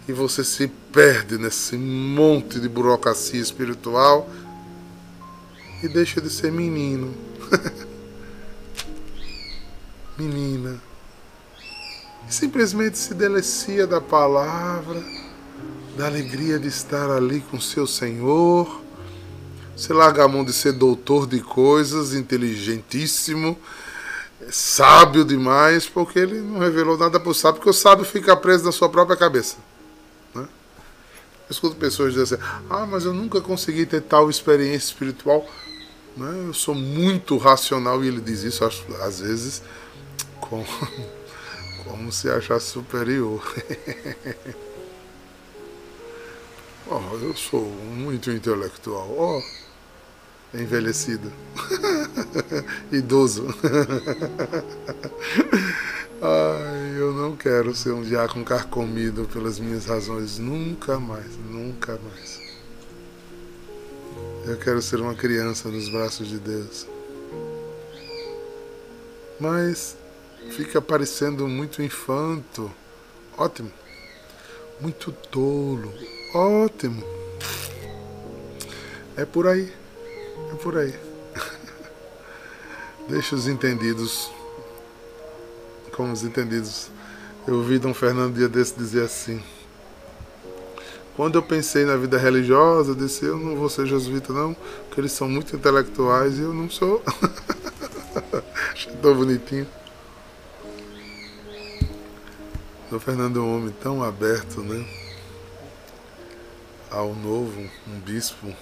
e 0.08 0.14
você 0.14 0.44
se 0.44 0.68
perde 0.68 1.38
nesse 1.38 1.78
monte 1.78 2.60
de 2.60 2.68
burocracia 2.68 3.42
espiritual 3.42 4.30
e 5.84 5.88
deixa 5.88 6.20
de 6.20 6.30
ser 6.30 6.52
menino. 6.52 7.14
Menina. 10.18 10.82
E 12.28 12.34
simplesmente 12.34 12.98
se 12.98 13.14
delicia 13.14 13.86
da 13.86 14.02
palavra, 14.02 15.02
da 15.96 16.08
alegria 16.08 16.58
de 16.58 16.68
estar 16.68 17.12
ali 17.12 17.40
com 17.40 17.62
seu 17.62 17.86
Senhor. 17.86 18.82
Você 19.76 19.94
larga 19.94 20.24
a 20.24 20.28
mão 20.28 20.44
de 20.44 20.52
ser 20.52 20.74
doutor 20.74 21.28
de 21.28 21.40
coisas, 21.40 22.16
inteligentíssimo, 22.16 23.58
sábio 24.50 25.24
demais, 25.24 25.88
porque 25.88 26.18
ele 26.18 26.42
não 26.42 26.60
revelou 26.60 26.98
nada 26.98 27.20
para 27.20 27.30
o 27.30 27.34
sábio, 27.34 27.60
porque 27.60 27.70
o 27.70 27.74
sábio 27.74 28.04
fica 28.04 28.36
preso 28.36 28.66
na 28.66 28.72
sua 28.72 28.90
própria 28.90 29.16
cabeça. 29.16 29.58
Né? 30.34 30.42
Eu 30.42 31.52
escuto 31.52 31.76
pessoas 31.76 32.16
dizendo 32.16 32.42
assim: 32.42 32.64
ah, 32.70 32.88
mas 32.88 33.06
eu 33.06 33.14
nunca 33.14 33.40
consegui 33.40 33.86
ter 33.86 34.02
tal 34.02 34.32
experiência 34.32 34.88
espiritual. 34.88 35.48
Né? 36.18 36.46
Eu 36.48 36.54
sou 36.56 36.74
muito 36.74 37.38
racional 37.38 38.04
e 38.04 38.08
ele 38.08 38.20
diz 38.20 38.42
isso 38.42 38.66
às 38.66 39.20
vezes 39.20 39.62
como, 40.50 40.66
como 41.84 42.12
se 42.12 42.30
achar 42.30 42.60
superior. 42.60 43.42
oh, 46.90 47.16
eu 47.22 47.36
sou 47.36 47.62
muito 47.62 48.32
intelectual. 48.32 49.10
Oh, 49.10 49.44
envelhecido. 50.54 51.32
Idoso. 52.92 53.48
Ai, 56.20 56.96
eu 56.98 57.14
não 57.14 57.36
quero 57.36 57.76
ser 57.76 57.92
um 57.92 58.02
diácono 58.02 58.44
carcomido 58.44 59.26
pelas 59.32 59.60
minhas 59.60 59.86
razões. 59.86 60.40
Nunca 60.40 61.00
mais, 61.00 61.38
nunca 61.50 62.00
mais. 62.04 62.48
Eu 64.46 64.58
quero 64.58 64.82
ser 64.82 65.00
uma 65.00 65.14
criança 65.14 65.70
nos 65.70 65.90
braços 65.90 66.28
de 66.28 66.40
Deus. 66.40 66.88
Mas 69.40 69.96
fica 70.52 70.82
parecendo 70.82 71.48
muito 71.48 71.82
infanto. 71.82 72.72
Ótimo. 73.38 73.72
Muito 74.80 75.12
tolo. 75.12 75.94
Ótimo. 76.34 77.04
É 79.16 79.26
por 79.26 79.48
aí. 79.48 79.72
É 80.52 80.56
por 80.56 80.78
aí. 80.78 80.94
Deixa 83.10 83.36
os 83.36 83.48
entendidos. 83.48 84.30
Como 85.94 86.14
os 86.14 86.24
entendidos. 86.24 86.90
Eu 87.48 87.56
ouvi 87.56 87.80
Dom 87.80 87.94
Fernando 87.94 88.36
dia 88.36 88.50
desse 88.50 88.76
dizer 88.76 89.04
assim. 89.04 89.42
Quando 91.16 91.36
eu 91.36 91.42
pensei 91.42 91.84
na 91.84 91.96
vida 91.96 92.16
religiosa, 92.16 92.92
eu 92.92 92.96
disse, 92.96 93.26
eu 93.26 93.38
não 93.38 93.56
vou 93.56 93.70
ser 93.70 93.88
jesuíta 93.88 94.32
não, 94.32 94.54
porque 94.86 95.02
eles 95.02 95.12
são 95.12 95.28
muito 95.28 95.56
intelectuais 95.56 96.38
e 96.38 96.42
eu 96.42 96.54
não 96.54 96.70
sou. 96.70 97.02
Tão 99.02 99.16
bonitinho. 99.16 99.66
O 102.90 103.00
Fernando 103.02 103.40
é 103.40 103.42
um 103.42 103.58
homem 103.58 103.76
tão 103.82 104.02
aberto, 104.02 104.62
né? 104.62 104.88
Ao 106.90 107.14
novo, 107.14 107.70
um 107.86 108.00
bispo 108.00 108.56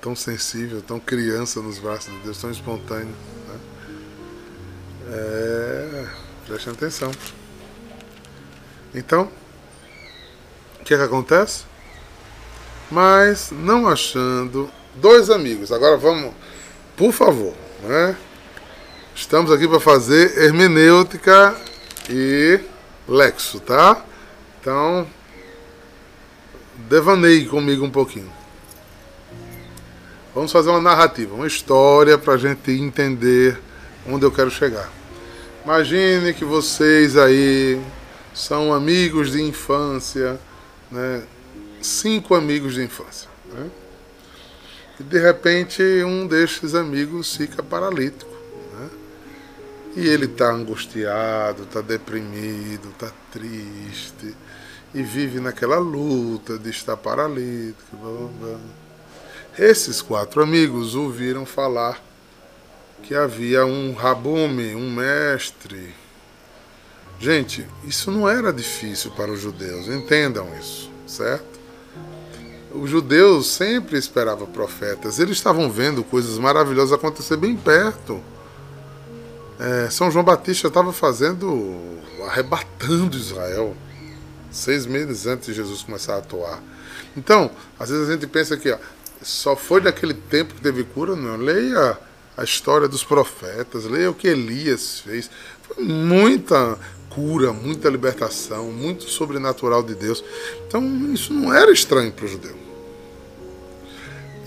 tão 0.00 0.16
sensível, 0.16 0.80
tão 0.80 0.98
criança 0.98 1.60
nos 1.60 1.78
braços 1.78 2.10
de 2.10 2.18
Deus, 2.20 2.40
tão 2.40 2.50
espontâneo. 2.50 3.14
Né? 3.48 3.60
É, 5.10 6.06
preste 6.46 6.70
atenção. 6.70 7.10
Então, 8.94 9.28
o 10.80 10.84
que, 10.84 10.94
é 10.94 10.96
que 10.96 11.02
acontece? 11.02 11.64
Mas 12.90 13.50
não 13.50 13.86
achando 13.86 14.70
dois 14.96 15.28
amigos. 15.28 15.70
Agora 15.70 15.98
vamos, 15.98 16.32
por 16.96 17.12
favor, 17.12 17.54
né? 17.82 18.16
Estamos 19.14 19.52
aqui 19.52 19.68
para 19.68 19.78
fazer 19.78 20.38
hermenêutica 20.38 21.54
e 22.08 22.71
Lexo, 23.08 23.60
tá? 23.60 24.04
Então, 24.60 25.06
devaneie 26.88 27.46
comigo 27.46 27.84
um 27.84 27.90
pouquinho. 27.90 28.32
Vamos 30.34 30.50
fazer 30.50 30.70
uma 30.70 30.80
narrativa, 30.80 31.34
uma 31.34 31.46
história 31.46 32.16
para 32.16 32.34
a 32.34 32.38
gente 32.38 32.70
entender 32.70 33.58
onde 34.06 34.24
eu 34.24 34.32
quero 34.32 34.50
chegar. 34.50 34.90
Imagine 35.64 36.32
que 36.32 36.44
vocês 36.44 37.16
aí 37.16 37.80
são 38.34 38.72
amigos 38.72 39.32
de 39.32 39.42
infância, 39.42 40.40
né? 40.90 41.22
cinco 41.82 42.34
amigos 42.34 42.74
de 42.74 42.82
infância. 42.82 43.28
Né? 43.52 43.70
E 44.98 45.02
de 45.02 45.18
repente 45.18 45.82
um 46.04 46.26
destes 46.26 46.74
amigos 46.74 47.36
fica 47.36 47.62
paralítico. 47.62 48.31
E 49.94 50.08
ele 50.08 50.24
está 50.24 50.50
angustiado, 50.50 51.64
está 51.64 51.80
deprimido, 51.80 52.88
está 52.88 53.12
triste 53.30 54.34
e 54.94 55.02
vive 55.02 55.40
naquela 55.40 55.78
luta 55.78 56.58
de 56.58 56.70
estar 56.70 56.96
paralítico. 56.96 57.96
Blá, 57.96 58.28
blá. 58.40 58.58
Esses 59.58 60.00
quatro 60.00 60.42
amigos 60.42 60.94
ouviram 60.94 61.44
falar 61.44 62.02
que 63.02 63.14
havia 63.14 63.66
um 63.66 63.92
rabume, 63.92 64.74
um 64.74 64.90
mestre. 64.90 65.94
Gente, 67.18 67.66
isso 67.84 68.10
não 68.10 68.28
era 68.28 68.52
difícil 68.52 69.10
para 69.10 69.30
os 69.30 69.40
judeus, 69.40 69.88
entendam 69.88 70.48
isso, 70.58 70.90
certo? 71.06 71.60
Os 72.74 72.88
judeus 72.88 73.48
sempre 73.48 73.98
esperavam 73.98 74.46
profetas, 74.46 75.18
eles 75.18 75.36
estavam 75.36 75.70
vendo 75.70 76.02
coisas 76.02 76.38
maravilhosas 76.38 76.92
acontecer 76.92 77.36
bem 77.36 77.54
perto 77.54 78.22
é, 79.62 79.88
São 79.90 80.10
João 80.10 80.24
Batista 80.24 80.66
estava 80.66 80.92
fazendo, 80.92 81.78
arrebatando 82.26 83.16
Israel, 83.16 83.76
seis 84.50 84.86
meses 84.86 85.24
antes 85.28 85.46
de 85.46 85.54
Jesus 85.54 85.82
começar 85.82 86.16
a 86.16 86.18
atuar. 86.18 86.60
Então, 87.16 87.48
às 87.78 87.88
vezes 87.88 88.08
a 88.08 88.12
gente 88.12 88.26
pensa 88.26 88.56
que 88.56 88.72
ó, 88.72 88.78
só 89.22 89.54
foi 89.54 89.80
naquele 89.80 90.14
tempo 90.14 90.54
que 90.54 90.60
teve 90.60 90.82
cura, 90.82 91.14
não. 91.14 91.36
Leia 91.36 91.96
a 92.36 92.42
história 92.42 92.88
dos 92.88 93.04
profetas, 93.04 93.84
leia 93.84 94.10
o 94.10 94.14
que 94.14 94.26
Elias 94.26 94.98
fez. 94.98 95.30
Foi 95.62 95.84
muita 95.84 96.76
cura, 97.08 97.52
muita 97.52 97.88
libertação, 97.88 98.72
muito 98.72 99.04
sobrenatural 99.04 99.84
de 99.84 99.94
Deus. 99.94 100.24
Então, 100.66 100.82
isso 101.12 101.32
não 101.32 101.54
era 101.54 101.70
estranho 101.70 102.10
para 102.10 102.24
o 102.24 102.28
judeu. 102.28 102.56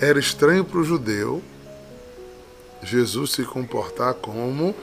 Era 0.01 0.19
estranho 0.19 0.65
para 0.65 0.79
o 0.79 0.83
judeu 0.83 1.41
Jesus 2.83 3.31
se 3.31 3.43
comportar 3.43 4.13
como 4.15 4.75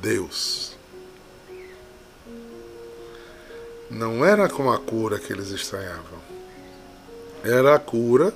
Deus. 0.00 0.76
Não 3.90 4.24
era 4.24 4.48
com 4.48 4.70
a 4.70 4.78
cura 4.78 5.18
que 5.18 5.32
eles 5.32 5.50
estranhavam. 5.50 6.18
Era 7.44 7.74
a 7.74 7.78
cura, 7.78 8.34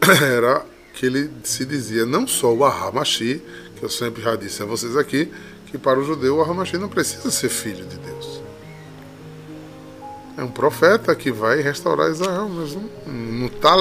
era 0.22 0.64
que 0.94 1.06
ele 1.06 1.30
se 1.44 1.64
dizia 1.64 2.04
não 2.04 2.26
só 2.26 2.52
o 2.52 2.64
Ahamashi, 2.64 3.42
que 3.76 3.84
eu 3.84 3.88
sempre 3.88 4.22
já 4.22 4.36
disse 4.36 4.62
a 4.62 4.66
vocês 4.66 4.96
aqui, 4.96 5.32
que 5.66 5.78
para 5.78 5.98
o 5.98 6.04
judeu 6.04 6.36
o 6.36 6.42
Aramashi 6.42 6.76
não 6.76 6.88
precisa 6.88 7.30
ser 7.30 7.48
filho 7.48 7.84
de 7.86 7.96
Deus. 7.96 8.42
É 10.36 10.42
um 10.42 10.50
profeta 10.50 11.14
que 11.14 11.30
vai 11.30 11.60
restaurar 11.60 12.10
Israel, 12.10 12.48
mas 12.48 12.76
não 13.06 13.48
tá, 13.48 13.76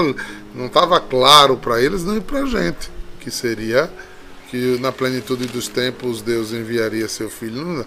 não 0.53 0.65
estava 0.67 0.99
claro 0.99 1.57
para 1.57 1.81
eles 1.81 2.03
nem 2.03 2.21
para 2.21 2.39
a 2.39 2.45
gente 2.45 2.91
que 3.19 3.31
seria 3.31 3.89
que 4.51 4.77
na 4.81 4.91
plenitude 4.91 5.47
dos 5.47 5.69
tempos 5.69 6.21
Deus 6.21 6.51
enviaria 6.51 7.07
seu 7.07 7.29
filho. 7.29 7.65
Não, 7.65 7.73
não. 7.75 7.85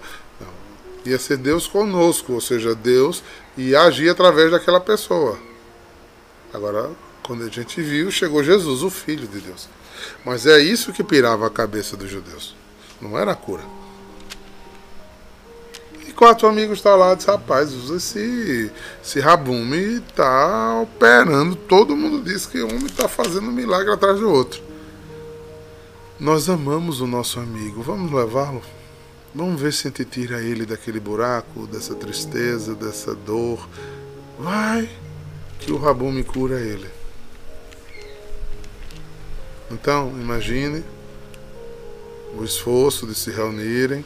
Ia 1.04 1.18
ser 1.18 1.36
Deus 1.36 1.66
conosco, 1.66 2.32
ou 2.32 2.40
seja, 2.40 2.74
Deus 2.74 3.22
ia 3.54 3.82
agir 3.82 4.08
através 4.08 4.50
daquela 4.50 4.80
pessoa. 4.80 5.38
Agora, 6.54 6.90
quando 7.22 7.44
a 7.44 7.48
gente 7.48 7.82
viu, 7.82 8.10
chegou 8.10 8.42
Jesus, 8.42 8.82
o 8.82 8.88
Filho 8.88 9.28
de 9.28 9.40
Deus. 9.40 9.68
Mas 10.24 10.46
é 10.46 10.58
isso 10.58 10.92
que 10.92 11.04
pirava 11.04 11.46
a 11.46 11.50
cabeça 11.50 11.98
dos 11.98 12.08
judeus. 12.08 12.56
Não 12.98 13.18
era 13.18 13.32
a 13.32 13.36
cura. 13.36 13.62
E 16.08 16.12
quatro 16.12 16.48
amigos 16.48 16.78
estão 16.78 16.96
lá 16.96 17.12
e 17.12 17.16
disse, 17.16 17.28
rapaz, 17.28 17.72
esse, 17.90 18.70
esse 19.04 19.20
Rabume 19.20 19.98
está 19.98 20.80
operando. 20.80 21.56
Todo 21.56 21.94
mundo 21.94 22.24
diz 22.24 22.46
que 22.46 22.62
homem 22.62 22.86
está 22.86 23.06
fazendo 23.06 23.48
um 23.48 23.52
milagre 23.52 23.92
atrás 23.92 24.18
do 24.18 24.30
outro. 24.30 24.73
Nós 26.18 26.48
amamos 26.48 27.00
o 27.00 27.08
nosso 27.08 27.40
amigo, 27.40 27.82
vamos 27.82 28.12
levá-lo? 28.12 28.62
Vamos 29.34 29.60
ver 29.60 29.72
se 29.72 29.88
a 29.88 29.90
gente 29.90 30.04
tira 30.04 30.40
ele 30.40 30.64
daquele 30.64 31.00
buraco, 31.00 31.66
dessa 31.66 31.92
tristeza, 31.96 32.72
dessa 32.72 33.16
dor. 33.16 33.68
Vai, 34.38 34.88
que 35.58 35.72
o 35.72 35.76
Rabume 35.76 36.22
cura 36.22 36.60
ele. 36.60 36.88
Então, 39.72 40.10
imagine 40.20 40.84
o 42.38 42.44
esforço 42.44 43.08
de 43.08 43.14
se 43.14 43.32
reunirem, 43.32 44.04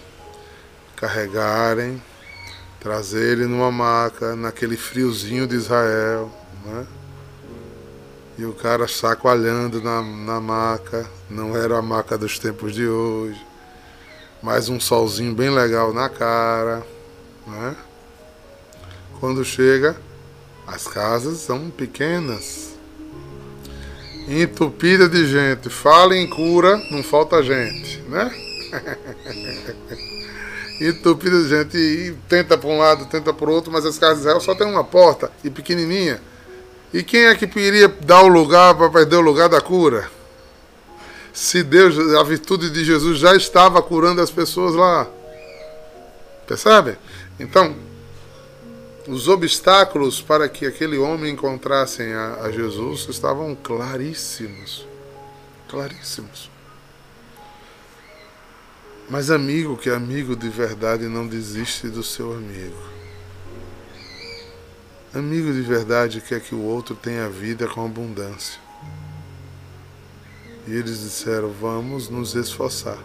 carregarem, 0.96 2.02
trazerem 2.80 3.46
numa 3.46 3.70
maca, 3.70 4.34
naquele 4.34 4.78
friozinho 4.78 5.46
de 5.46 5.56
Israel, 5.56 6.32
né? 6.64 6.86
E 8.38 8.44
o 8.44 8.52
cara 8.52 8.86
chacoalhando 8.86 9.82
na, 9.82 10.00
na 10.00 10.40
maca, 10.40 11.10
não 11.28 11.56
era 11.56 11.76
a 11.76 11.82
maca 11.82 12.16
dos 12.16 12.38
tempos 12.38 12.72
de 12.72 12.86
hoje. 12.86 13.44
Mais 14.40 14.68
um 14.68 14.78
solzinho 14.78 15.34
bem 15.34 15.50
legal 15.50 15.92
na 15.92 16.08
cara, 16.08 16.86
né? 17.44 17.74
Quando 19.18 19.44
chega, 19.44 19.96
as 20.64 20.86
casas 20.86 21.38
são 21.38 21.68
pequenas, 21.68 22.76
entupida 24.28 25.08
de 25.08 25.26
gente. 25.26 25.68
Fala 25.68 26.16
em 26.16 26.30
cura, 26.30 26.76
não 26.92 27.02
falta 27.02 27.42
gente, 27.42 28.00
né? 28.02 28.32
entupida 30.80 31.42
de 31.42 31.48
gente 31.48 31.76
e 31.76 32.16
tenta 32.28 32.56
para 32.56 32.70
um 32.70 32.78
lado, 32.78 33.06
tenta 33.06 33.34
para 33.34 33.50
o 33.50 33.52
outro, 33.52 33.72
mas 33.72 33.84
as 33.84 33.98
casas 33.98 34.22
de 34.22 34.44
só 34.44 34.54
tem 34.54 34.68
uma 34.68 34.84
porta 34.84 35.28
e 35.42 35.50
pequenininha. 35.50 36.20
E 36.92 37.02
quem 37.02 37.26
é 37.26 37.34
que 37.34 37.46
iria 37.58 37.88
dar 37.88 38.22
o 38.22 38.28
lugar 38.28 38.74
para 38.74 38.88
perder 38.88 39.16
o 39.16 39.20
lugar 39.20 39.48
da 39.48 39.60
cura? 39.60 40.10
Se 41.32 41.62
Deus, 41.62 41.98
a 42.14 42.22
virtude 42.22 42.70
de 42.70 42.84
Jesus 42.84 43.18
já 43.18 43.36
estava 43.36 43.80
curando 43.82 44.20
as 44.20 44.30
pessoas 44.30 44.74
lá. 44.74 45.06
Percebe? 46.46 46.96
Então, 47.38 47.76
os 49.06 49.28
obstáculos 49.28 50.20
para 50.20 50.48
que 50.48 50.66
aquele 50.66 50.98
homem 50.98 51.32
encontrasse 51.32 52.02
a, 52.02 52.42
a 52.42 52.50
Jesus 52.50 53.06
estavam 53.08 53.54
claríssimos. 53.54 54.86
Claríssimos. 55.68 56.50
Mas 59.08 59.30
amigo 59.30 59.76
que 59.76 59.88
é 59.88 59.94
amigo 59.94 60.34
de 60.36 60.48
verdade 60.48 61.06
não 61.06 61.26
desiste 61.26 61.88
do 61.88 62.02
seu 62.02 62.32
amigo. 62.32 62.97
Amigo 65.14 65.50
de 65.50 65.62
verdade 65.62 66.20
quer 66.20 66.38
que 66.38 66.54
o 66.54 66.60
outro 66.60 66.94
tenha 66.94 67.30
vida 67.30 67.66
com 67.66 67.82
abundância. 67.82 68.60
E 70.66 70.72
eles 70.72 71.00
disseram: 71.00 71.50
Vamos 71.50 72.10
nos 72.10 72.34
esforçar. 72.34 72.98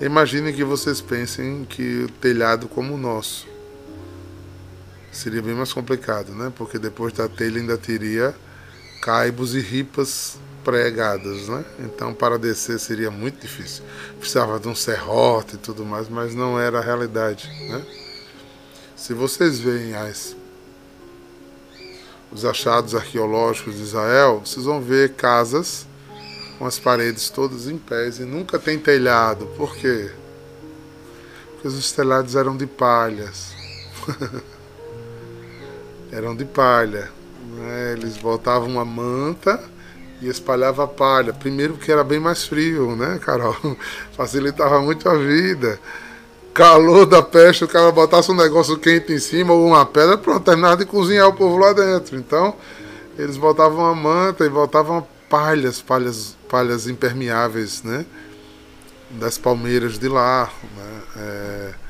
Imagine 0.00 0.54
que 0.54 0.64
vocês 0.64 0.98
pensem 1.02 1.66
que 1.66 2.04
o 2.04 2.08
telhado 2.08 2.68
como 2.68 2.94
o 2.94 2.98
nosso 2.98 3.46
seria 5.12 5.42
bem 5.42 5.54
mais 5.54 5.74
complicado, 5.74 6.32
né? 6.32 6.50
Porque 6.56 6.78
depois 6.78 7.12
da 7.12 7.28
telha 7.28 7.60
ainda 7.60 7.76
teria 7.76 8.34
caibos 9.02 9.54
e 9.54 9.60
ripas 9.60 10.38
pregadas, 10.64 11.48
né? 11.48 11.66
Então 11.80 12.14
para 12.14 12.38
descer 12.38 12.78
seria 12.80 13.10
muito 13.10 13.42
difícil. 13.42 13.84
Precisava 14.18 14.58
de 14.58 14.68
um 14.68 14.74
serrote 14.74 15.56
e 15.56 15.58
tudo 15.58 15.84
mais, 15.84 16.08
mas 16.08 16.34
não 16.34 16.58
era 16.58 16.78
a 16.78 16.82
realidade, 16.82 17.46
né? 17.68 17.84
Se 18.96 19.12
vocês 19.12 19.60
veem 19.60 19.94
as 19.94 20.34
os 22.36 22.44
achados 22.44 22.94
arqueológicos 22.94 23.76
de 23.76 23.82
Israel, 23.82 24.42
vocês 24.44 24.66
vão 24.66 24.78
ver 24.78 25.14
casas 25.14 25.86
com 26.58 26.66
as 26.66 26.78
paredes 26.78 27.30
todas 27.30 27.66
em 27.66 27.78
pés 27.78 28.18
e 28.18 28.24
nunca 28.24 28.58
tem 28.58 28.78
telhado. 28.78 29.46
Por 29.56 29.74
quê? 29.74 30.10
Porque 31.52 31.68
os 31.68 31.92
telhados 31.92 32.36
eram 32.36 32.54
de 32.54 32.66
palhas. 32.66 33.54
eram 36.12 36.36
de 36.36 36.44
palha. 36.44 37.10
Né? 37.54 37.94
Eles 37.96 38.18
botavam 38.18 38.68
uma 38.68 38.84
manta 38.84 39.58
e 40.20 40.28
espalhava 40.28 40.86
palha. 40.86 41.32
Primeiro 41.32 41.72
porque 41.72 41.90
era 41.90 42.04
bem 42.04 42.20
mais 42.20 42.44
frio, 42.44 42.94
né, 42.94 43.18
Carol? 43.18 43.56
Facilitava 44.12 44.78
muito 44.82 45.08
a 45.08 45.16
vida. 45.16 45.80
Calor 46.56 47.04
da 47.04 47.22
peste, 47.22 47.64
o 47.64 47.68
cara 47.68 47.92
botasse 47.92 48.32
um 48.32 48.34
negócio 48.34 48.78
quente 48.78 49.12
em 49.12 49.18
cima 49.18 49.52
ou 49.52 49.66
uma 49.66 49.84
pedra, 49.84 50.16
pronto, 50.16 50.42
terminava 50.42 50.78
de 50.78 50.86
cozinhar 50.86 51.28
o 51.28 51.34
povo 51.34 51.58
lá 51.58 51.74
dentro. 51.74 52.16
Então, 52.16 52.54
eles 53.18 53.36
botavam 53.36 53.84
uma 53.84 53.94
manta 53.94 54.46
e 54.46 54.48
botavam 54.48 55.06
palhas, 55.28 55.82
palhas, 55.82 56.34
palhas 56.48 56.88
impermeáveis, 56.88 57.82
né? 57.82 58.06
Das 59.10 59.36
palmeiras 59.36 59.98
de 59.98 60.08
lá, 60.08 60.50
né? 60.74 61.02
É 61.16 61.86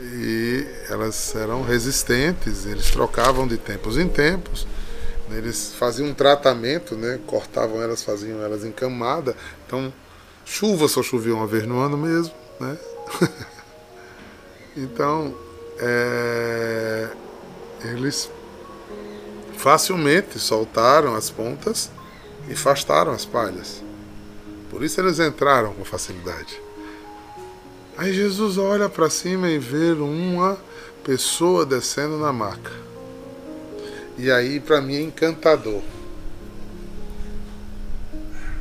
e 0.00 0.66
elas 0.88 1.34
eram 1.34 1.62
resistentes, 1.62 2.64
eles 2.64 2.90
trocavam 2.90 3.46
de 3.46 3.58
tempos 3.58 3.98
em 3.98 4.08
tempos, 4.08 4.66
né? 5.28 5.36
eles 5.36 5.74
faziam 5.74 6.08
um 6.08 6.14
tratamento, 6.14 6.96
né? 6.96 7.20
cortavam 7.26 7.82
elas, 7.82 8.02
faziam 8.02 8.42
elas 8.42 8.64
em 8.64 8.72
camada, 8.72 9.36
então 9.66 9.92
chuva 10.44 10.88
só 10.88 11.02
chovia 11.02 11.34
uma 11.34 11.46
vez 11.46 11.66
no 11.66 11.78
ano 11.78 11.98
mesmo, 11.98 12.32
né? 12.58 12.78
então 14.76 15.34
é, 15.78 17.08
eles 17.84 18.30
facilmente 19.56 20.38
soltaram 20.38 21.14
as 21.14 21.30
pontas 21.30 21.90
e 22.48 22.52
afastaram 22.52 23.12
as 23.12 23.24
palhas. 23.24 23.82
Por 24.70 24.82
isso 24.82 25.00
eles 25.00 25.18
entraram 25.18 25.74
com 25.74 25.84
facilidade. 25.84 26.60
Aí 27.96 28.12
Jesus 28.12 28.56
olha 28.56 28.88
para 28.88 29.10
cima 29.10 29.50
e 29.50 29.58
vê 29.58 29.92
uma 29.92 30.56
pessoa 31.04 31.66
descendo 31.66 32.18
na 32.18 32.32
maca. 32.32 32.72
E 34.16 34.30
aí, 34.30 34.60
para 34.60 34.80
mim, 34.80 34.96
é 34.96 35.00
encantador. 35.00 35.82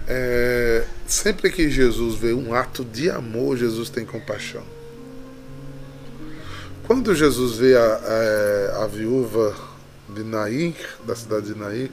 É, 0.07 0.85
sempre 1.05 1.51
que 1.51 1.69
Jesus 1.69 2.15
vê 2.15 2.33
um 2.33 2.53
ato 2.53 2.83
de 2.83 3.09
amor, 3.09 3.57
Jesus 3.57 3.89
tem 3.89 4.05
compaixão. 4.05 4.78
Quando 6.89 7.13
Jesus 7.13 7.57
vê 7.57 7.77
a, 7.77 8.79
a, 8.79 8.83
a 8.83 8.87
viúva 8.87 9.55
de 10.09 10.23
Nair, 10.23 10.73
da 11.05 11.15
cidade 11.15 11.53
de 11.53 11.55
Nair, 11.55 11.91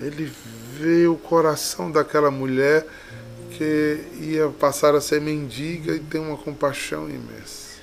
ele 0.00 0.32
vê 0.78 1.08
o 1.08 1.16
coração 1.16 1.90
daquela 1.90 2.30
mulher 2.30 2.86
que 3.50 3.98
ia 4.20 4.48
passar 4.60 4.94
a 4.94 5.00
ser 5.00 5.20
mendiga 5.20 5.92
e 5.92 5.98
tem 5.98 6.20
uma 6.20 6.36
compaixão 6.36 7.08
imensa. 7.08 7.80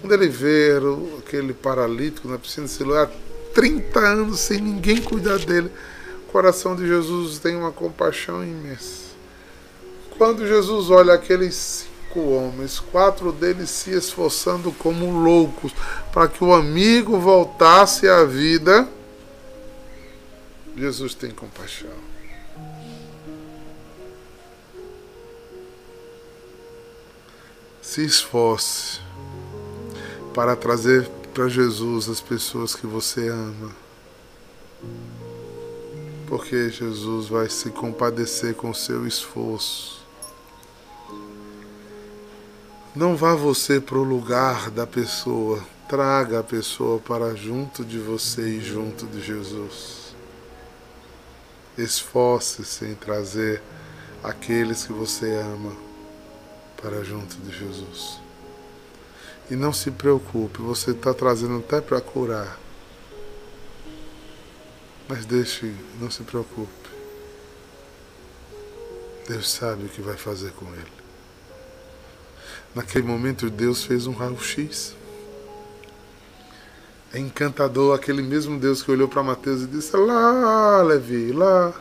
Quando 0.00 0.14
ele 0.14 0.26
vê 0.26 0.70
aquele 1.18 1.52
paralítico 1.52 2.28
na 2.28 2.38
piscina 2.38 2.66
de 2.66 2.72
Siloé 2.72 3.02
há 3.02 3.10
30 3.54 4.00
anos 4.00 4.40
sem 4.40 4.58
ninguém 4.58 5.02
cuidar 5.02 5.38
dele, 5.40 5.70
o 6.26 6.32
coração 6.32 6.74
de 6.74 6.88
Jesus 6.88 7.38
tem 7.40 7.54
uma 7.54 7.72
compaixão 7.72 8.42
imensa. 8.42 9.04
Quando 10.16 10.48
Jesus 10.48 10.88
olha 10.88 11.12
aqueles 11.12 11.86
cinco 12.16 12.20
homens, 12.30 12.80
quatro 12.80 13.30
deles 13.30 13.68
se 13.68 13.90
esforçando 13.90 14.72
como 14.72 15.22
loucos 15.22 15.72
para 16.12 16.26
que 16.26 16.42
o 16.42 16.54
amigo 16.54 17.18
voltasse 17.18 18.08
à 18.08 18.24
vida, 18.24 18.88
Jesus 20.74 21.14
tem 21.14 21.30
compaixão. 21.30 22.06
se 27.82 28.04
esforce 28.04 29.00
para 30.34 30.56
trazer 30.56 31.08
para 31.32 31.48
Jesus 31.48 32.08
as 32.08 32.20
pessoas 32.20 32.74
que 32.74 32.84
você 32.84 33.28
ama. 33.28 33.70
Porque 36.26 36.68
Jesus 36.68 37.28
vai 37.28 37.48
se 37.48 37.70
compadecer 37.70 38.54
com 38.54 38.70
o 38.70 38.74
seu 38.74 39.06
esforço. 39.06 39.95
Não 42.96 43.14
vá 43.14 43.34
você 43.34 43.78
para 43.78 43.98
o 43.98 44.02
lugar 44.02 44.70
da 44.70 44.86
pessoa, 44.86 45.62
traga 45.86 46.40
a 46.40 46.42
pessoa 46.42 46.98
para 46.98 47.34
junto 47.34 47.84
de 47.84 47.98
você 47.98 48.56
e 48.56 48.60
junto 48.62 49.06
de 49.06 49.20
Jesus. 49.20 50.14
Esforce-se 51.76 52.86
em 52.86 52.94
trazer 52.94 53.60
aqueles 54.24 54.86
que 54.86 54.94
você 54.94 55.30
ama 55.36 55.76
para 56.80 57.04
junto 57.04 57.36
de 57.36 57.54
Jesus. 57.54 58.18
E 59.50 59.54
não 59.54 59.74
se 59.74 59.90
preocupe, 59.90 60.62
você 60.62 60.92
está 60.92 61.12
trazendo 61.12 61.58
até 61.58 61.82
para 61.82 62.00
curar. 62.00 62.58
Mas 65.06 65.26
deixe, 65.26 65.70
não 66.00 66.10
se 66.10 66.22
preocupe. 66.22 66.88
Deus 69.28 69.50
sabe 69.50 69.84
o 69.84 69.88
que 69.90 70.00
vai 70.00 70.16
fazer 70.16 70.52
com 70.52 70.64
ele. 70.72 70.95
Naquele 72.76 73.06
momento, 73.06 73.48
Deus 73.48 73.84
fez 73.84 74.06
um 74.06 74.12
raio-x. 74.12 74.94
É 77.10 77.18
encantador 77.18 77.96
aquele 77.96 78.20
mesmo 78.20 78.60
Deus 78.60 78.82
que 78.82 78.90
olhou 78.90 79.08
para 79.08 79.22
Mateus 79.22 79.62
e 79.62 79.66
disse: 79.66 79.96
Lá, 79.96 80.82
Levi, 80.82 81.32
lá, 81.32 81.72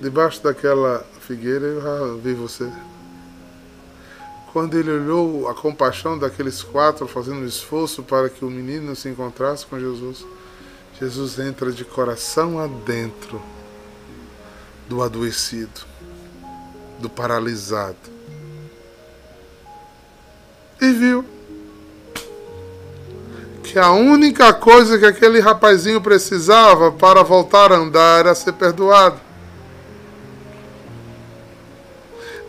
debaixo 0.00 0.42
daquela 0.42 1.06
figueira, 1.20 1.66
eu 1.66 2.18
vi 2.18 2.34
você. 2.34 2.68
Quando 4.52 4.76
ele 4.76 4.90
olhou 4.90 5.48
a 5.48 5.54
compaixão 5.54 6.18
daqueles 6.18 6.60
quatro 6.60 7.06
fazendo 7.06 7.42
um 7.42 7.46
esforço 7.46 8.02
para 8.02 8.28
que 8.28 8.44
o 8.44 8.50
menino 8.50 8.96
se 8.96 9.08
encontrasse 9.08 9.64
com 9.64 9.78
Jesus, 9.78 10.26
Jesus 10.98 11.38
entra 11.38 11.70
de 11.70 11.84
coração 11.84 12.58
adentro 12.58 13.40
do 14.88 15.04
adoecido, 15.04 15.82
do 16.98 17.08
paralisado. 17.08 18.13
E 20.84 20.92
viu 20.92 21.24
que 23.62 23.78
a 23.78 23.90
única 23.90 24.52
coisa 24.52 24.98
que 24.98 25.06
aquele 25.06 25.40
rapazinho 25.40 25.98
precisava 25.98 26.92
para 26.92 27.22
voltar 27.22 27.72
a 27.72 27.76
andar 27.76 28.20
era 28.20 28.34
ser 28.34 28.52
perdoado. 28.52 29.18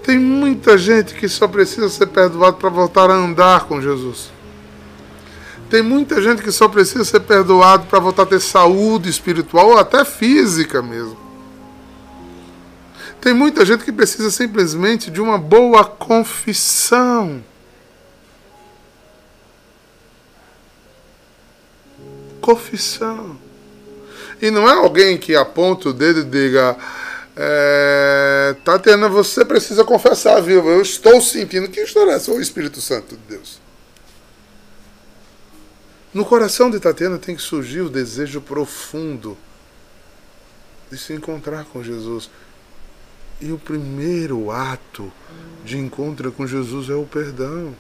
Tem 0.03 0.19
muita 0.19 0.77
gente 0.77 1.15
que 1.15 1.29
só 1.29 1.47
precisa 1.47 1.89
ser 1.89 2.07
perdoado 2.07 2.57
para 2.57 2.69
voltar 2.69 3.09
a 3.09 3.13
andar 3.13 3.63
com 3.63 3.81
Jesus. 3.81 4.29
Tem 5.69 5.81
muita 5.81 6.21
gente 6.21 6.43
que 6.43 6.51
só 6.51 6.67
precisa 6.67 7.05
ser 7.05 7.21
perdoado 7.21 7.85
para 7.87 7.99
voltar 7.99 8.23
a 8.23 8.27
ter 8.27 8.41
saúde 8.41 9.09
espiritual 9.09 9.69
ou 9.69 9.77
até 9.77 10.03
física 10.03 10.81
mesmo. 10.81 11.17
Tem 13.21 13.33
muita 13.33 13.65
gente 13.65 13.83
que 13.85 13.91
precisa 13.91 14.29
simplesmente 14.29 15.09
de 15.09 15.21
uma 15.21 15.37
boa 15.37 15.85
confissão. 15.85 17.41
Confissão. 22.45 23.39
E 24.39 24.51
não 24.51 24.69
é 24.69 24.73
alguém 24.73 25.17
que 25.17 25.36
aponta 25.36 25.89
o 25.89 25.93
dedo 25.93 26.19
e 26.19 26.23
diga: 26.23 26.77
é, 27.36 28.55
Tatiana, 28.63 29.10
você 29.10 29.43
precisa 29.43 29.84
confessar, 29.84 30.39
viu? 30.43 30.63
Eu 30.69 30.79
estou 30.79 31.19
sentindo. 31.19 31.67
Que 31.67 31.81
história 31.81 32.12
é 32.12 32.13
essa? 32.13 32.31
O 32.31 32.39
Espírito 32.39 32.79
Santo 32.81 33.15
de 33.15 33.21
Deus. 33.27 33.60
No 36.13 36.23
coração 36.23 36.69
de 36.69 36.79
Tatiana 36.79 37.17
tem 37.17 37.36
que 37.36 37.41
surgir 37.41 37.81
o 37.81 37.89
desejo 37.89 38.39
profundo 38.39 39.36
de 40.91 40.99
se 40.99 41.13
encontrar 41.13 41.65
com 41.65 41.84
Jesus. 41.84 42.29
E 43.41 43.51
o 43.51 43.58
primeiro 43.58 44.51
ato 44.51 45.12
de 45.63 45.79
encontro 45.79 46.31
com 46.31 46.45
Jesus 46.45 46.91
é 46.91 46.93
o 46.93 47.05
perdão. 47.05 47.73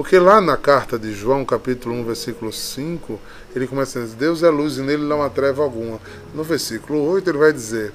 Porque 0.00 0.18
lá 0.18 0.40
na 0.40 0.56
carta 0.56 0.98
de 0.98 1.12
João, 1.12 1.44
capítulo 1.44 1.94
1, 1.96 2.04
versículo 2.06 2.50
5, 2.50 3.20
ele 3.54 3.66
começa 3.66 4.00
dizer: 4.00 4.16
Deus 4.16 4.42
é 4.42 4.48
luz 4.48 4.78
e 4.78 4.80
nele 4.80 5.04
não 5.04 5.22
há 5.22 5.28
treva 5.28 5.62
alguma. 5.62 6.00
No 6.34 6.42
versículo 6.42 7.02
8, 7.02 7.28
ele 7.28 7.36
vai 7.36 7.52
dizer: 7.52 7.92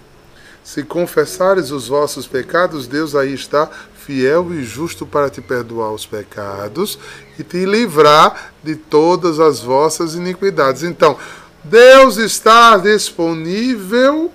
Se 0.64 0.84
confessares 0.84 1.72
os 1.72 1.88
vossos 1.88 2.28
pecados, 2.28 2.86
Deus 2.86 3.16
aí 3.16 3.34
está 3.34 3.68
fiel 3.96 4.54
e 4.54 4.64
justo 4.64 5.04
para 5.04 5.32
te 5.32 5.42
perdoar 5.42 5.94
os 5.94 6.06
pecados 6.06 7.00
e 7.40 7.44
te 7.44 7.66
livrar 7.66 8.54
de 8.64 8.76
todas 8.76 9.40
as 9.40 9.62
vossas 9.62 10.14
iniquidades. 10.14 10.84
Então, 10.84 11.18
Deus 11.64 12.18
está 12.18 12.78
disponível 12.78 14.32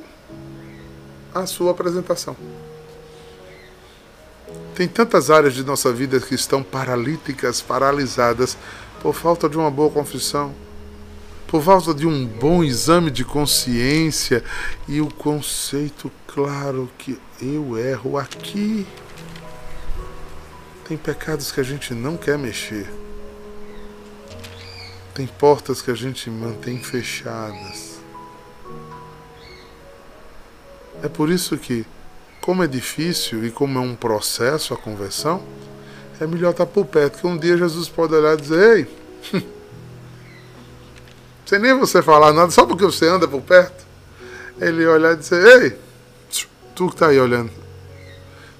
à 1.32 1.46
sua 1.46 1.70
apresentação. 1.70 2.36
Tem 4.80 4.88
tantas 4.88 5.30
áreas 5.30 5.52
de 5.52 5.62
nossa 5.62 5.92
vida 5.92 6.18
que 6.18 6.34
estão 6.34 6.62
paralíticas, 6.62 7.60
paralisadas, 7.60 8.56
por 9.02 9.14
falta 9.14 9.46
de 9.46 9.58
uma 9.58 9.70
boa 9.70 9.90
confissão, 9.90 10.54
por 11.46 11.62
falta 11.62 11.92
de 11.92 12.06
um 12.06 12.26
bom 12.26 12.64
exame 12.64 13.10
de 13.10 13.22
consciência 13.22 14.42
e 14.88 14.98
o 15.02 15.12
conceito 15.12 16.10
claro 16.26 16.90
que 16.96 17.20
eu 17.42 17.76
erro 17.76 18.16
aqui. 18.16 18.86
Tem 20.88 20.96
pecados 20.96 21.52
que 21.52 21.60
a 21.60 21.62
gente 21.62 21.92
não 21.92 22.16
quer 22.16 22.38
mexer. 22.38 22.90
Tem 25.12 25.26
portas 25.26 25.82
que 25.82 25.90
a 25.90 25.94
gente 25.94 26.30
mantém 26.30 26.82
fechadas. 26.82 28.00
É 31.02 31.08
por 31.08 31.28
isso 31.28 31.58
que 31.58 31.84
como 32.40 32.62
é 32.62 32.66
difícil 32.66 33.44
e 33.44 33.50
como 33.50 33.78
é 33.78 33.82
um 33.82 33.94
processo 33.94 34.72
a 34.72 34.76
conversão, 34.76 35.42
é 36.20 36.26
melhor 36.26 36.50
estar 36.50 36.66
por 36.66 36.84
perto, 36.86 37.18
que 37.18 37.26
um 37.26 37.38
dia 37.38 37.56
Jesus 37.56 37.88
pode 37.88 38.14
olhar 38.14 38.34
e 38.34 38.40
dizer, 38.40 38.76
ei, 39.32 39.42
sem 41.46 41.58
nem 41.58 41.78
você 41.78 42.02
falar 42.02 42.32
nada, 42.32 42.50
só 42.50 42.66
porque 42.66 42.84
você 42.84 43.06
anda 43.06 43.26
por 43.26 43.40
perto, 43.40 43.84
ele 44.60 44.86
olhar 44.86 45.14
e 45.14 45.16
dizer, 45.16 45.62
ei, 45.62 45.78
tu 46.74 46.88
que 46.88 46.94
está 46.94 47.08
aí 47.08 47.18
olhando, 47.18 47.50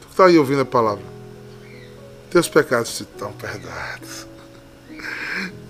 tu 0.01 0.07
que 0.07 0.13
está 0.13 0.27
aí 0.27 0.39
ouvindo 0.39 0.63
a 0.63 0.65
palavra, 0.67 1.05
teus 2.31 2.49
pecados 2.49 3.01
estão 3.01 3.33
perdoados. 3.33 4.27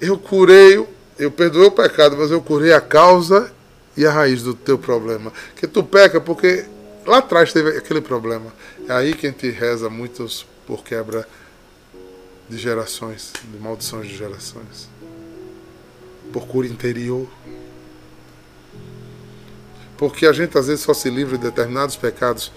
Eu 0.00 0.18
curei, 0.18 0.86
eu 1.18 1.30
perdoei 1.30 1.66
o 1.66 1.70
pecado, 1.70 2.14
mas 2.18 2.30
eu 2.30 2.42
curei 2.42 2.74
a 2.74 2.80
causa 2.80 3.50
e 3.96 4.04
a 4.04 4.12
raiz 4.12 4.42
do 4.42 4.52
teu 4.52 4.76
problema. 4.76 5.32
Que 5.56 5.66
tu 5.66 5.82
peca 5.82 6.20
porque 6.20 6.66
Lá 7.06 7.18
atrás 7.18 7.52
teve 7.52 7.76
aquele 7.76 8.00
problema. 8.00 8.52
É 8.88 8.92
aí 8.92 9.14
que 9.14 9.26
a 9.26 9.30
gente 9.30 9.50
reza 9.50 9.90
muitos 9.90 10.46
por 10.66 10.82
quebra 10.82 11.28
de 12.48 12.56
gerações, 12.58 13.32
de 13.42 13.58
maldições 13.58 14.08
de 14.08 14.16
gerações. 14.16 14.88
Por 16.32 16.46
cura 16.46 16.66
interior. 16.66 17.28
Porque 19.98 20.26
a 20.26 20.32
gente 20.32 20.56
às 20.56 20.66
vezes 20.66 20.82
só 20.82 20.94
se 20.94 21.10
livra 21.10 21.36
de 21.36 21.44
determinados 21.44 21.96
pecados 21.96 22.50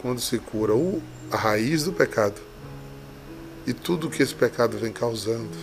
quando 0.00 0.20
se 0.20 0.38
cura 0.38 0.74
o, 0.74 1.02
a 1.30 1.36
raiz 1.36 1.84
do 1.84 1.92
pecado 1.92 2.40
e 3.66 3.72
tudo 3.72 4.10
que 4.10 4.22
esse 4.22 4.34
pecado 4.34 4.76
vem 4.76 4.92
causando. 4.92 5.56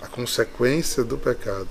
A 0.00 0.06
consequência 0.06 1.02
do 1.02 1.18
pecado 1.18 1.68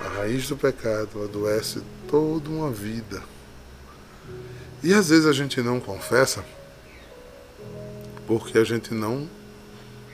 a 0.00 0.08
raiz 0.08 0.48
do 0.48 0.56
pecado 0.56 1.24
adoece 1.24 1.82
toda 2.08 2.48
uma 2.48 2.70
vida. 2.70 3.22
E 4.82 4.92
às 4.92 5.08
vezes 5.08 5.26
a 5.26 5.32
gente 5.32 5.60
não 5.60 5.80
confessa 5.80 6.44
porque 8.26 8.58
a 8.58 8.64
gente 8.64 8.92
não, 8.92 9.28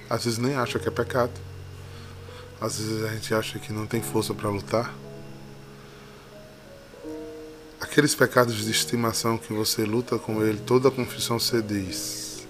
às 0.09 0.25
vezes 0.25 0.39
nem 0.39 0.55
acha 0.55 0.79
que 0.79 0.87
é 0.87 0.91
pecado. 0.91 1.33
Às 2.61 2.79
vezes 2.79 3.05
a 3.05 3.09
gente 3.09 3.35
acha 3.35 3.59
que 3.59 3.73
não 3.73 3.87
tem 3.87 4.03
força 4.03 4.35
para 4.35 4.49
lutar. 4.49 4.95
Aqueles 7.81 8.15
pecados 8.15 8.55
de 8.55 8.71
estimação 8.71 9.37
que 9.37 9.53
você 9.53 9.85
luta 9.85 10.19
com 10.19 10.43
ele, 10.43 10.61
toda 10.61 10.91
confissão 10.91 11.39
você 11.39 11.61
diz. 11.61 12.47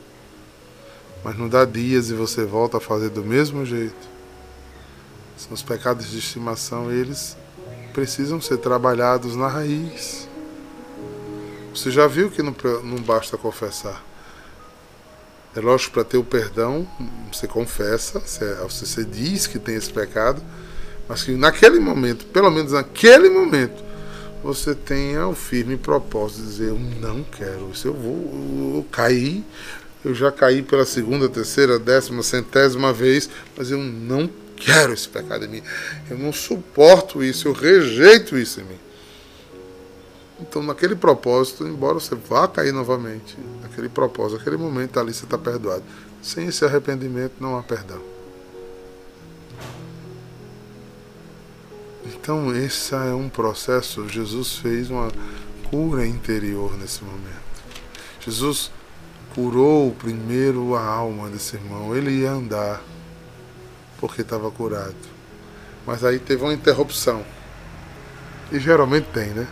Mas 1.25 1.39
não 1.39 1.49
dá 1.49 1.65
dias 1.65 2.11
e 2.11 2.15
você 2.15 2.45
volta 2.45 2.77
a 2.77 2.81
fazer 2.81 3.09
do 3.09 3.25
mesmo 3.25 3.65
jeito. 3.65 4.13
São 5.37 5.53
os 5.53 5.63
pecados 5.63 6.11
de 6.11 6.19
estimação, 6.19 6.93
eles 6.93 7.37
precisam 7.93 8.41
ser 8.41 8.59
trabalhados 8.59 9.37
na 9.37 9.49
raiz. 9.49 10.29
Você 11.75 11.91
já 11.91 12.07
viu 12.07 12.31
que 12.31 12.43
não, 12.43 12.55
não 12.85 12.99
basta 12.99 13.37
confessar. 13.37 14.03
É 15.55 15.61
lógico, 15.61 15.95
para 15.95 16.05
ter 16.05 16.17
o 16.17 16.25
perdão, 16.25 16.89
você 17.31 17.47
confessa, 17.47 18.21
você, 18.21 18.55
você 18.55 19.05
diz 19.05 19.47
que 19.47 19.59
tem 19.59 19.75
esse 19.75 19.93
pecado, 19.93 20.43
mas 21.09 21.23
que 21.23 21.33
naquele 21.33 21.79
momento, 21.79 22.25
pelo 22.27 22.51
menos 22.51 22.73
naquele 22.73 23.29
momento, 23.29 23.85
você 24.43 24.75
tenha 24.75 25.27
o 25.27 25.35
firme 25.35 25.77
propósito 25.77 26.43
de 26.43 26.49
dizer: 26.49 26.69
Eu 26.71 26.79
não 26.79 27.23
quero 27.23 27.71
isso, 27.71 27.87
eu 27.87 27.93
vou 27.93 28.83
cair, 28.91 29.45
eu 30.05 30.15
já 30.15 30.33
caí 30.33 30.63
pela 30.63 30.87
segunda, 30.87 31.29
terceira, 31.29 31.79
décima, 31.79 32.23
centésima 32.23 32.93
vez, 32.93 33.29
mas 33.57 33.71
eu 33.71 33.79
não 33.79 34.29
quero 34.65 34.93
esse 34.93 35.09
pecado 35.09 35.45
em 35.45 35.49
mim. 35.49 35.63
Eu 36.11 36.19
não 36.19 36.33
suporto 36.33 37.23
isso, 37.23 37.49
eu 37.49 37.53
rejeito 37.53 38.37
isso 38.37 38.61
em 38.61 38.65
mim. 38.65 38.79
Então, 40.41 40.63
naquele 40.63 40.97
propósito, 40.97 41.67
embora 41.67 41.95
você 41.95 42.15
vá 42.15 42.49
cair 42.49 42.73
novamente, 42.73 43.37
naquele 43.63 43.89
propósito, 43.89 44.39
naquele 44.39 44.57
momento 44.57 44.99
ali 44.99 45.15
você 45.15 45.25
está 45.25 45.39
perdoado. 45.39 45.85
Sem 46.21 46.47
esse 46.47 46.65
arrependimento 46.65 47.35
não 47.41 47.57
há 47.57 47.63
perdão. 47.63 48.01
Então, 52.05 52.55
esse 52.55 52.95
é 52.95 53.15
um 53.15 53.29
processo. 53.29 54.09
Jesus 54.09 54.57
fez 54.57 54.91
uma 54.91 55.13
cura 55.71 56.07
interior 56.07 56.77
nesse 56.77 57.05
momento. 57.05 57.43
Jesus 58.21 58.71
curou 59.35 59.93
primeiro 59.93 60.75
a 60.75 60.85
alma 60.85 61.29
desse 61.29 61.57
irmão. 61.57 61.97
Ele 61.97 62.11
ia 62.11 62.33
andar 62.33 62.83
porque 64.03 64.23
estava 64.23 64.51
curado. 64.51 64.97
Mas 65.87 66.05
aí 66.05 66.19
teve 66.19 66.43
uma 66.43 66.53
interrupção. 66.53 67.25
E 68.51 68.59
geralmente 68.59 69.07
tem, 69.15 69.29
né? 69.29 69.47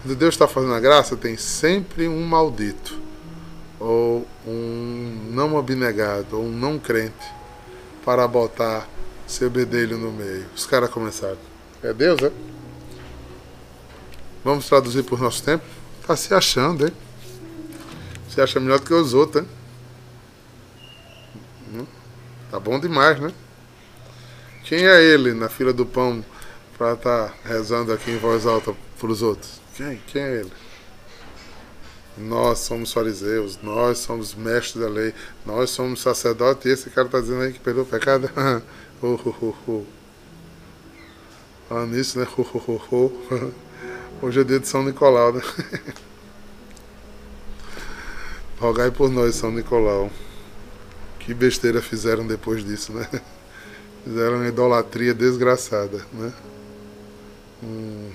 Quando 0.00 0.16
Deus 0.16 0.32
está 0.32 0.46
fazendo 0.46 0.74
a 0.74 0.78
graça, 0.78 1.16
tem 1.16 1.36
sempre 1.36 2.06
um 2.06 2.24
maldito, 2.24 2.96
ou 3.80 4.24
um 4.46 5.30
não 5.32 5.58
abnegado, 5.58 6.38
ou 6.38 6.44
um 6.44 6.52
não 6.52 6.78
crente, 6.78 7.26
para 8.04 8.28
botar 8.28 8.88
seu 9.26 9.50
bedelho 9.50 9.98
no 9.98 10.12
meio. 10.12 10.46
Os 10.54 10.64
caras 10.66 10.88
começaram. 10.88 11.38
É 11.82 11.92
Deus, 11.92 12.22
é? 12.22 12.30
Vamos 14.44 14.68
traduzir 14.68 15.02
por 15.02 15.20
nosso 15.20 15.42
tempo? 15.42 15.64
Tá 16.06 16.14
se 16.14 16.32
achando, 16.32 16.86
hein? 16.86 16.94
Se 18.28 18.40
acha 18.40 18.60
melhor 18.60 18.78
do 18.78 18.86
que 18.86 18.94
os 18.94 19.14
outros, 19.14 19.42
hein? 19.42 19.50
Hum? 21.74 21.86
Tá 22.52 22.60
bom 22.60 22.78
demais, 22.78 23.18
né? 23.18 23.32
Quem 24.70 24.86
é 24.86 25.02
ele 25.02 25.34
na 25.34 25.48
fila 25.48 25.72
do 25.72 25.84
pão 25.84 26.24
para 26.78 26.92
estar 26.92 27.30
tá 27.30 27.34
rezando 27.44 27.92
aqui 27.92 28.12
em 28.12 28.18
voz 28.18 28.46
alta 28.46 28.72
para 29.00 29.10
os 29.10 29.20
outros? 29.20 29.60
Quem? 29.74 30.00
Quem 30.06 30.22
é 30.22 30.32
ele? 30.42 30.52
Nós 32.16 32.60
somos 32.60 32.92
fariseus, 32.92 33.58
nós 33.64 33.98
somos 33.98 34.32
mestres 34.32 34.80
da 34.80 34.88
lei, 34.88 35.12
nós 35.44 35.70
somos 35.70 36.00
sacerdotes, 36.00 36.66
e 36.66 36.68
esse 36.68 36.88
cara 36.88 37.08
está 37.08 37.20
dizendo 37.20 37.42
aí 37.42 37.52
que 37.52 37.58
perdoou 37.58 37.84
o 37.84 37.88
pecado. 37.88 38.30
oh, 39.02 39.18
oh, 39.24 39.34
oh, 39.42 39.54
oh. 39.66 39.84
Falando 41.68 41.96
nisso, 41.96 42.20
né? 42.20 42.28
Oh, 42.38 42.46
oh, 42.54 42.80
oh, 42.92 43.12
oh. 43.32 44.24
Hoje 44.24 44.40
é 44.40 44.44
dia 44.44 44.60
de 44.60 44.68
São 44.68 44.84
Nicolau, 44.84 45.32
né? 45.32 45.42
Rogai 48.60 48.92
por 48.92 49.10
nós, 49.10 49.34
São 49.34 49.50
Nicolau. 49.50 50.12
Que 51.18 51.34
besteira 51.34 51.82
fizeram 51.82 52.24
depois 52.24 52.64
disso, 52.64 52.92
né? 52.92 53.08
Fizeram 54.04 54.36
uma 54.36 54.48
idolatria 54.48 55.14
desgraçada, 55.14 56.04
né? 56.12 56.32
Hum 57.62 58.10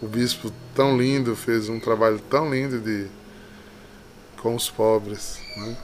o 0.00 0.06
bispo 0.06 0.52
tão 0.74 0.96
lindo 0.96 1.34
fez 1.34 1.68
um 1.68 1.80
trabalho 1.80 2.20
tão 2.30 2.52
lindo 2.52 2.78
de 2.78 3.06
com 4.40 4.54
os 4.54 4.70
pobres, 4.70 5.40
né? 5.56 5.76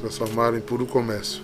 transformaram 0.00 0.56
em 0.56 0.60
puro 0.60 0.86
comércio. 0.86 1.42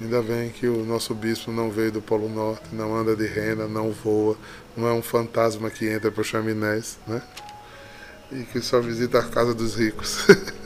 Ainda 0.00 0.22
bem 0.22 0.48
que 0.48 0.66
o 0.66 0.82
nosso 0.86 1.14
bispo 1.14 1.52
não 1.52 1.70
veio 1.70 1.92
do 1.92 2.00
Polo 2.00 2.26
Norte, 2.26 2.74
não 2.74 2.96
anda 2.96 3.14
de 3.14 3.26
renda, 3.26 3.68
não 3.68 3.92
voa, 3.92 4.34
não 4.74 4.88
é 4.88 4.92
um 4.94 5.02
fantasma 5.02 5.68
que 5.68 5.86
entra 5.86 6.10
para 6.10 6.24
chaminés, 6.24 6.98
né? 7.06 7.20
E 8.32 8.44
que 8.44 8.62
só 8.62 8.80
visita 8.80 9.18
a 9.18 9.22
casa 9.22 9.52
dos 9.52 9.74
ricos. 9.74 10.26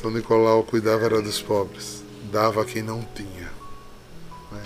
São 0.00 0.12
Nicolau 0.12 0.62
cuidava 0.62 1.06
era 1.06 1.20
dos 1.20 1.42
pobres, 1.42 2.04
dava 2.30 2.62
a 2.62 2.64
quem 2.64 2.82
não 2.82 3.02
tinha. 3.16 3.50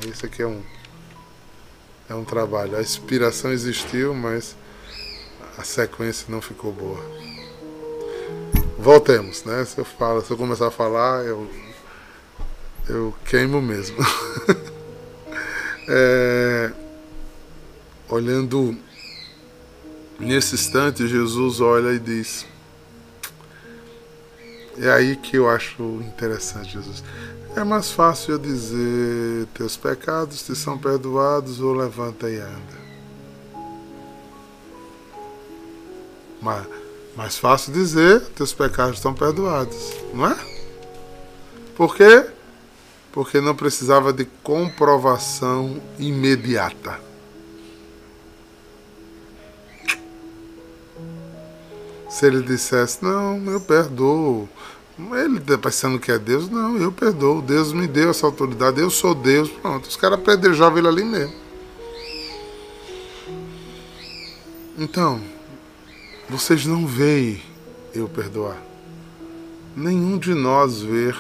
Esse 0.06 0.26
aqui 0.26 0.42
é 0.42 0.46
um 0.46 0.62
é 2.06 2.14
um 2.14 2.22
trabalho. 2.22 2.76
A 2.76 2.82
inspiração 2.82 3.50
existiu, 3.50 4.14
mas 4.14 4.54
a 5.56 5.64
sequência 5.64 6.26
não 6.28 6.42
ficou 6.42 6.70
boa. 6.70 7.00
Voltemos, 8.78 9.42
né? 9.44 9.64
Se 9.64 9.78
eu 9.78 9.86
falo, 9.86 10.20
se 10.20 10.30
eu 10.30 10.36
começar 10.36 10.66
a 10.66 10.70
falar, 10.70 11.24
eu 11.24 11.48
eu 12.86 13.14
queimo 13.24 13.62
mesmo. 13.62 13.96
é, 15.88 16.70
olhando 18.06 18.76
nesse 20.20 20.56
instante, 20.56 21.08
Jesus 21.08 21.58
olha 21.58 21.94
e 21.94 21.98
diz: 21.98 22.44
É 24.78 24.90
aí 24.90 25.16
que 25.16 25.36
eu 25.36 25.48
acho 25.48 25.82
interessante, 26.02 26.72
Jesus. 26.72 27.04
É 27.54 27.62
mais 27.62 27.92
fácil 27.92 28.32
eu 28.32 28.38
dizer: 28.38 29.46
teus 29.54 29.76
pecados 29.76 30.42
te 30.42 30.54
são 30.56 30.78
perdoados, 30.78 31.60
ou 31.60 31.74
levanta 31.74 32.30
e 32.30 32.38
anda. 32.38 32.82
Mas 36.40 36.66
mais 37.16 37.38
fácil 37.38 37.72
dizer: 37.72 38.20
teus 38.30 38.52
pecados 38.52 38.96
estão 38.96 39.12
perdoados, 39.12 39.92
não 40.14 40.26
é? 40.26 40.36
Por 41.76 41.94
quê? 41.94 42.26
Porque 43.12 43.40
não 43.40 43.54
precisava 43.54 44.12
de 44.12 44.24
comprovação 44.42 45.80
imediata. 45.98 47.11
Se 52.12 52.26
ele 52.26 52.42
dissesse: 52.42 53.02
Não, 53.02 53.42
eu 53.50 53.60
perdoo 53.60 54.48
ele 54.98 55.40
tá 55.40 55.56
pensando 55.56 55.98
que 55.98 56.12
é 56.12 56.18
Deus, 56.18 56.48
não, 56.48 56.76
eu 56.76 56.92
perdoo. 56.92 57.40
Deus 57.40 57.72
me 57.72 57.86
deu 57.86 58.10
essa 58.10 58.26
autoridade, 58.26 58.80
eu 58.80 58.90
sou 58.90 59.14
Deus. 59.14 59.48
Pronto, 59.50 59.88
os 59.88 59.96
caras 59.96 60.18
apedrejavam 60.18 60.78
ele 60.78 60.88
ali 60.88 61.04
mesmo. 61.04 61.34
Então, 64.78 65.20
vocês 66.28 66.66
não 66.66 66.86
veem 66.86 67.42
eu 67.94 68.08
perdoar. 68.08 68.56
Nenhum 69.74 70.18
de 70.18 70.34
nós 70.34 70.82
vê 70.82 71.14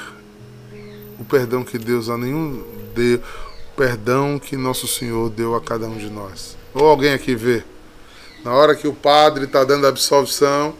o 1.18 1.24
perdão 1.24 1.64
que 1.64 1.78
Deus 1.78 2.08
a 2.08 2.18
nenhum 2.18 2.62
deu, 2.94 3.18
o 3.18 3.76
perdão 3.76 4.38
que 4.38 4.56
nosso 4.56 4.86
Senhor 4.86 5.30
deu 5.30 5.54
a 5.54 5.60
cada 5.60 5.86
um 5.86 5.96
de 5.96 6.10
nós. 6.10 6.56
Ou 6.74 6.86
alguém 6.86 7.12
aqui 7.12 7.34
vê? 7.34 7.64
Na 8.44 8.52
hora 8.52 8.74
que 8.74 8.88
o 8.88 8.94
padre 8.94 9.44
está 9.44 9.62
dando 9.64 9.86
a 9.86 9.88
absolvição, 9.88 10.76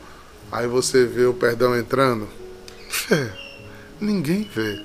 aí 0.50 0.66
você 0.66 1.04
vê 1.06 1.24
o 1.24 1.34
perdão 1.34 1.78
entrando. 1.78 2.28
É, 3.10 3.30
ninguém 4.00 4.42
vê. 4.42 4.84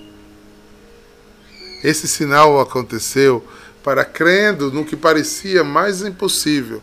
Esse 1.83 2.07
sinal 2.07 2.59
aconteceu 2.59 3.45
para 3.83 4.05
crendo 4.05 4.71
no 4.71 4.85
que 4.85 4.95
parecia 4.95 5.63
mais 5.63 6.01
impossível. 6.01 6.81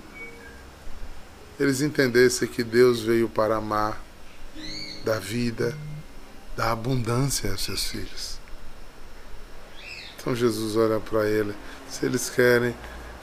Eles 1.59 1.81
entendessem 1.81 2.49
que 2.49 2.63
Deus 2.65 3.01
veio 3.01 3.29
para 3.29 3.57
amar, 3.57 4.03
da 5.05 5.19
vida, 5.19 5.77
da 6.57 6.73
abundância 6.73 7.51
aos 7.51 7.63
seus 7.63 7.85
filhos. 7.85 8.39
Então 10.17 10.35
Jesus 10.35 10.77
olha 10.77 10.99
para 10.99 11.29
ele. 11.29 11.55
Se 11.89 12.07
eles 12.07 12.31
querem 12.31 12.75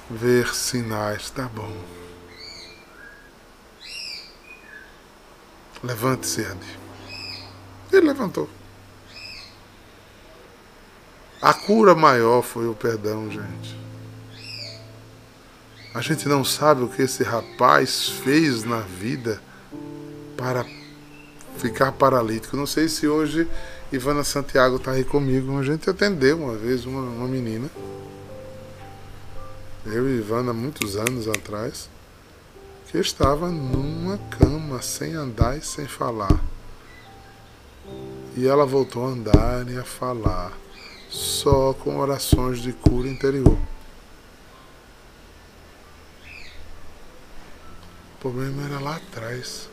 ver 0.10 0.53
sinais, 0.53 1.29
tá 1.31 1.43
bom. 1.43 2.01
Levante-se, 5.84 6.41
Andy. 6.41 6.80
Ele 7.91 8.08
levantou. 8.08 8.50
A 11.41 11.54
cura 11.54 11.96
maior 11.96 12.44
foi 12.44 12.67
o 12.67 12.76
perdão, 12.76 13.30
gente. 13.30 13.80
A 15.94 16.00
gente 16.00 16.28
não 16.30 16.46
sabe 16.46 16.84
o 16.84 16.88
que 16.88 17.02
esse 17.02 17.24
rapaz 17.24 18.08
fez 18.10 18.63
na 18.63 18.80
vida 18.80 19.41
para 20.38 20.65
ficar 21.58 21.91
paralítico. 21.91 22.56
Não 22.56 22.65
sei 22.65 22.88
se 22.88 23.08
hoje 23.08 23.48
Ivana 23.91 24.24
Santiago 24.24 24.78
está 24.78 24.91
aí 24.91 25.04
comigo. 25.04 25.58
A 25.58 25.63
gente 25.63 25.89
atendeu 25.89 26.38
uma 26.38 26.56
vez 26.56 26.86
uma, 26.86 27.01
uma 27.01 27.28
menina. 27.28 27.70
Eu 29.86 30.08
e 30.08 30.20
Ivana, 30.20 30.53
muitos 30.53 30.95
anos 30.95 31.28
atrás, 31.28 31.89
que 32.92 32.98
estava 32.98 33.50
numa 33.50 34.18
cama, 34.18 34.82
sem 34.82 35.14
andar 35.14 35.58
e 35.58 35.62
sem 35.62 35.88
falar. 35.88 36.44
E 38.36 38.46
ela 38.46 38.66
voltou 38.66 39.06
a 39.06 39.12
andar 39.12 39.70
e 39.70 39.78
a 39.78 39.84
falar, 39.86 40.52
só 41.10 41.74
com 41.74 41.98
orações 41.98 42.60
de 42.60 42.74
cura 42.74 43.08
interior. 43.08 43.58
O 48.16 48.20
problema 48.20 48.64
era 48.64 48.80
lá 48.82 48.98
atrás. 48.98 49.70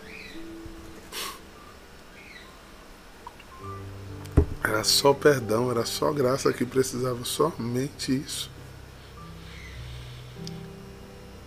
Era 4.62 4.84
só 4.84 5.12
perdão, 5.12 5.72
era 5.72 5.84
só 5.84 6.12
graça 6.12 6.52
que 6.52 6.64
precisava, 6.64 7.24
somente 7.24 8.14
isso. 8.14 8.57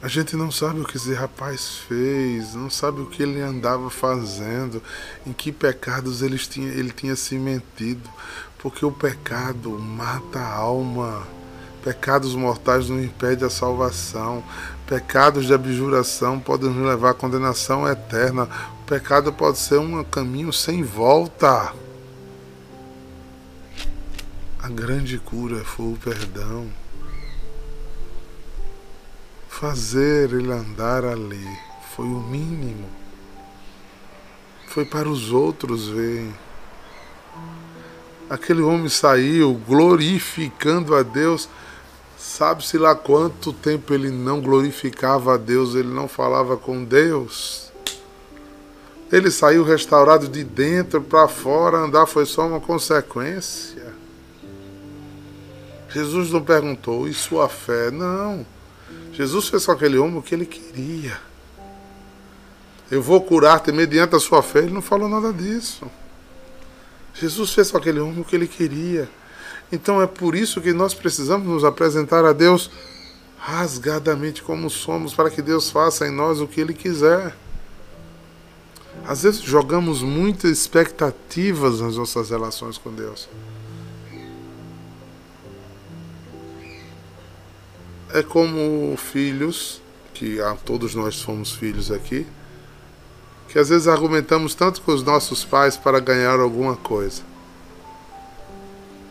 A 0.02 0.08
gente 0.08 0.36
não 0.36 0.52
sabe 0.52 0.80
o 0.82 0.86
que 0.86 0.98
esse 0.98 1.14
rapaz 1.14 1.78
fez, 1.88 2.56
não 2.56 2.70
sabe 2.70 3.02
o 3.02 3.06
que 3.06 3.22
ele 3.22 3.40
andava 3.40 3.90
fazendo, 3.90 4.82
em 5.28 5.32
que 5.32 5.52
pecados 5.52 6.22
ele 6.22 6.38
tinha, 6.38 6.70
ele 6.70 6.92
tinha 6.92 7.16
se 7.16 7.36
metido, 7.36 8.10
porque 8.58 8.84
o 8.84 8.92
pecado 8.92 9.70
mata 9.70 10.40
a 10.40 10.56
alma, 10.56 11.28
Pecados 11.84 12.36
mortais 12.36 12.90
não 12.90 13.04
impedem 13.04 13.48
a 13.48 13.50
salvação. 13.50 14.44
Pecados 14.86 15.48
de 15.48 15.54
abjuração 15.54 16.40
podem 16.40 16.70
nos 16.70 16.88
levar 16.88 17.10
à 17.10 17.14
condenação 17.14 17.88
eterna. 17.88 18.48
O 18.82 18.86
pecado 18.86 19.34
pode 19.34 19.58
ser 19.58 19.80
um 19.80 20.04
caminho 20.04 20.54
sem 20.54 20.84
volta. 20.84 21.74
A 24.62 24.70
grande 24.70 25.18
cura 25.18 25.64
foi 25.66 25.94
o 25.94 25.98
perdão. 25.98 26.68
Fazer 29.62 30.34
ele 30.34 30.52
andar 30.52 31.06
ali 31.06 31.48
foi 31.96 32.08
o 32.08 32.20
mínimo. 32.20 32.90
Foi 34.70 34.84
para 34.84 35.08
os 35.08 35.32
outros 35.32 35.88
verem. 35.88 36.34
Aquele 38.28 38.64
homem 38.64 38.90
saiu 38.90 39.54
glorificando 39.54 40.96
a 40.96 41.04
Deus. 41.04 41.48
Sabe-se 42.18 42.76
lá 42.80 42.96
quanto 42.96 43.54
tempo 43.54 43.94
ele 43.94 44.10
não 44.10 44.42
glorificava 44.42 45.36
a 45.36 45.38
Deus, 45.38 45.76
ele 45.76 45.94
não 45.94 46.08
falava 46.08 46.58
com 46.58 46.84
Deus. 46.84 47.72
Ele 49.12 49.30
saiu 49.30 49.64
restaurado 49.64 50.28
de 50.28 50.44
dentro 50.44 51.04
para 51.04 51.28
fora, 51.28 51.78
andar 51.78 52.08
foi 52.08 52.26
só 52.26 52.48
uma 52.48 52.60
consequência. 52.60 53.94
Jesus 55.94 56.32
não 56.32 56.42
perguntou, 56.42 57.08
e 57.08 57.14
sua 57.14 57.48
fé? 57.48 57.92
Não. 57.92 58.44
Jesus 59.14 59.48
fez 59.50 59.66
com 59.66 59.72
aquele 59.72 59.98
homem 59.98 60.18
o 60.18 60.22
que 60.22 60.34
ele 60.34 60.46
queria. 60.46 61.20
Eu 62.90 63.02
vou 63.02 63.22
curar-te 63.22 63.72
mediante 63.72 64.16
a 64.16 64.20
sua 64.20 64.42
fé. 64.42 64.60
Ele 64.60 64.74
não 64.74 64.82
falou 64.82 65.08
nada 65.08 65.32
disso. 65.32 65.90
Jesus 67.14 67.54
fez 67.54 67.72
com 67.72 67.78
aquele 67.78 68.00
homem 68.00 68.22
o 68.22 68.26
que 68.26 68.36
ele 68.36 68.48
queria. 68.48 69.10
Então 69.72 70.02
é 70.02 70.08
por 70.08 70.36
isso 70.36 70.62
que 70.62 70.74
nós 70.74 70.94
precisamos 70.94 71.48
nos 71.48 71.64
apresentar 71.64 72.26
a 72.26 72.34
Deus 72.34 72.70
rasgadamente 73.42 74.44
como 74.44 74.70
somos, 74.70 75.16
para 75.16 75.32
que 75.32 75.42
Deus 75.42 75.72
faça 75.72 76.08
em 76.08 76.12
nós 76.12 76.40
o 76.40 76.48
que 76.48 76.62
Ele 76.62 76.76
quiser. 76.76 77.36
Às 79.04 79.24
vezes 79.24 79.42
jogamos 79.42 80.04
muitas 80.04 80.52
expectativas 80.52 81.82
nas 81.82 81.98
nossas 81.98 82.30
relações 82.30 82.78
com 82.78 82.94
Deus. 82.94 83.28
É 88.14 88.24
como 88.24 88.96
filhos, 88.98 89.82
que 90.14 90.38
todos 90.66 90.94
nós 90.96 91.16
somos 91.16 91.52
filhos 91.52 91.92
aqui, 91.92 92.28
que 93.48 93.60
às 93.60 93.70
vezes 93.70 93.88
argumentamos 93.88 94.56
tanto 94.56 94.82
com 94.82 94.92
os 94.94 95.04
nossos 95.04 95.44
pais 95.44 95.78
para 95.78 96.00
ganhar 96.00 96.40
alguma 96.40 96.76
coisa. 96.76 97.22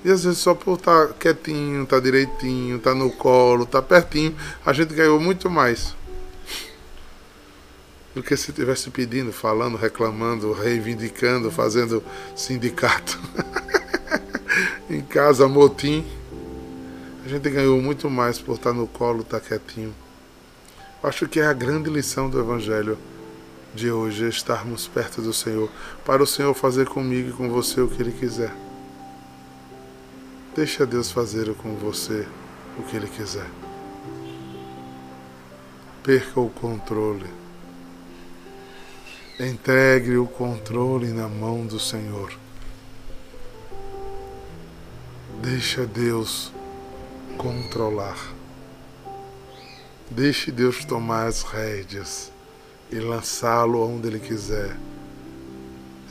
E 0.04 0.10
às 0.10 0.24
vezes 0.24 0.38
só 0.38 0.54
por 0.54 0.78
estar 0.78 1.08
tá 1.08 1.14
quietinho, 1.14 1.82
estar 1.82 1.96
tá 1.96 2.02
direitinho, 2.02 2.76
estar 2.76 2.92
tá 2.92 2.96
no 2.96 3.10
colo, 3.10 3.64
estar 3.64 3.82
pertinho, 3.82 4.34
a 4.64 4.72
gente 4.72 4.94
ganhou 4.94 5.20
muito 5.20 5.50
mais. 5.50 5.94
Do 8.14 8.22
que 8.22 8.36
se 8.36 8.50
estivesse 8.50 8.90
pedindo, 8.90 9.32
falando, 9.32 9.76
reclamando, 9.76 10.52
reivindicando, 10.52 11.50
fazendo 11.50 12.02
sindicato. 12.34 13.18
em 14.88 15.02
casa, 15.02 15.46
motim. 15.46 16.04
A 17.24 17.28
gente 17.28 17.50
ganhou 17.50 17.80
muito 17.82 18.08
mais 18.08 18.38
por 18.38 18.54
estar 18.56 18.72
no 18.72 18.86
colo, 18.86 19.20
estar 19.20 19.40
quietinho. 19.40 19.94
Acho 21.02 21.28
que 21.28 21.38
é 21.38 21.46
a 21.46 21.52
grande 21.52 21.90
lição 21.90 22.30
do 22.30 22.40
Evangelho 22.40 22.96
de 23.74 23.90
hoje, 23.90 24.26
estarmos 24.26 24.88
perto 24.88 25.20
do 25.20 25.32
Senhor, 25.32 25.70
para 26.04 26.22
o 26.22 26.26
Senhor 26.26 26.54
fazer 26.54 26.88
comigo 26.88 27.28
e 27.28 27.32
com 27.32 27.48
você 27.50 27.80
o 27.80 27.88
que 27.88 28.02
Ele 28.02 28.12
quiser. 28.12 28.52
Deixa 30.56 30.86
Deus 30.86 31.10
fazer 31.10 31.54
com 31.54 31.74
você 31.76 32.26
o 32.78 32.82
que 32.82 32.96
Ele 32.96 33.06
quiser. 33.06 33.48
Perca 36.02 36.40
o 36.40 36.48
controle. 36.48 37.26
Entregue 39.38 40.16
o 40.16 40.26
controle 40.26 41.08
na 41.08 41.28
mão 41.28 41.66
do 41.66 41.78
Senhor. 41.78 42.32
Deixa 45.42 45.86
Deus 45.86 46.52
controlar. 47.40 48.18
Deixe 50.10 50.52
Deus 50.52 50.84
tomar 50.84 51.26
as 51.26 51.42
rédeas 51.42 52.30
e 52.92 52.96
lançá-lo 52.96 53.80
onde 53.82 54.08
Ele 54.08 54.18
quiser. 54.18 54.76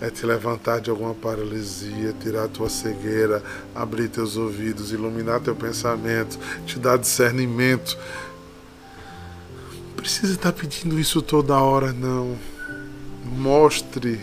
É 0.02 0.10
te 0.10 0.26
levantar 0.26 0.82
de 0.82 0.90
alguma 0.90 1.14
paralisia, 1.14 2.16
tirar 2.20 2.48
tua 2.48 2.68
cegueira, 2.68 3.44
abrir 3.76 4.08
teus 4.10 4.38
ouvidos, 4.38 4.92
iluminar 4.92 5.40
teu 5.40 5.56
pensamento, 5.56 6.40
te 6.66 6.80
dar 6.80 6.98
discernimento. 6.98 7.96
Não 9.72 9.94
precisa 9.96 10.34
estar 10.34 10.52
pedindo 10.52 10.98
isso 11.00 11.22
toda 11.22 11.60
hora, 11.60 11.94
não. 11.94 12.36
Mostre 13.24 14.20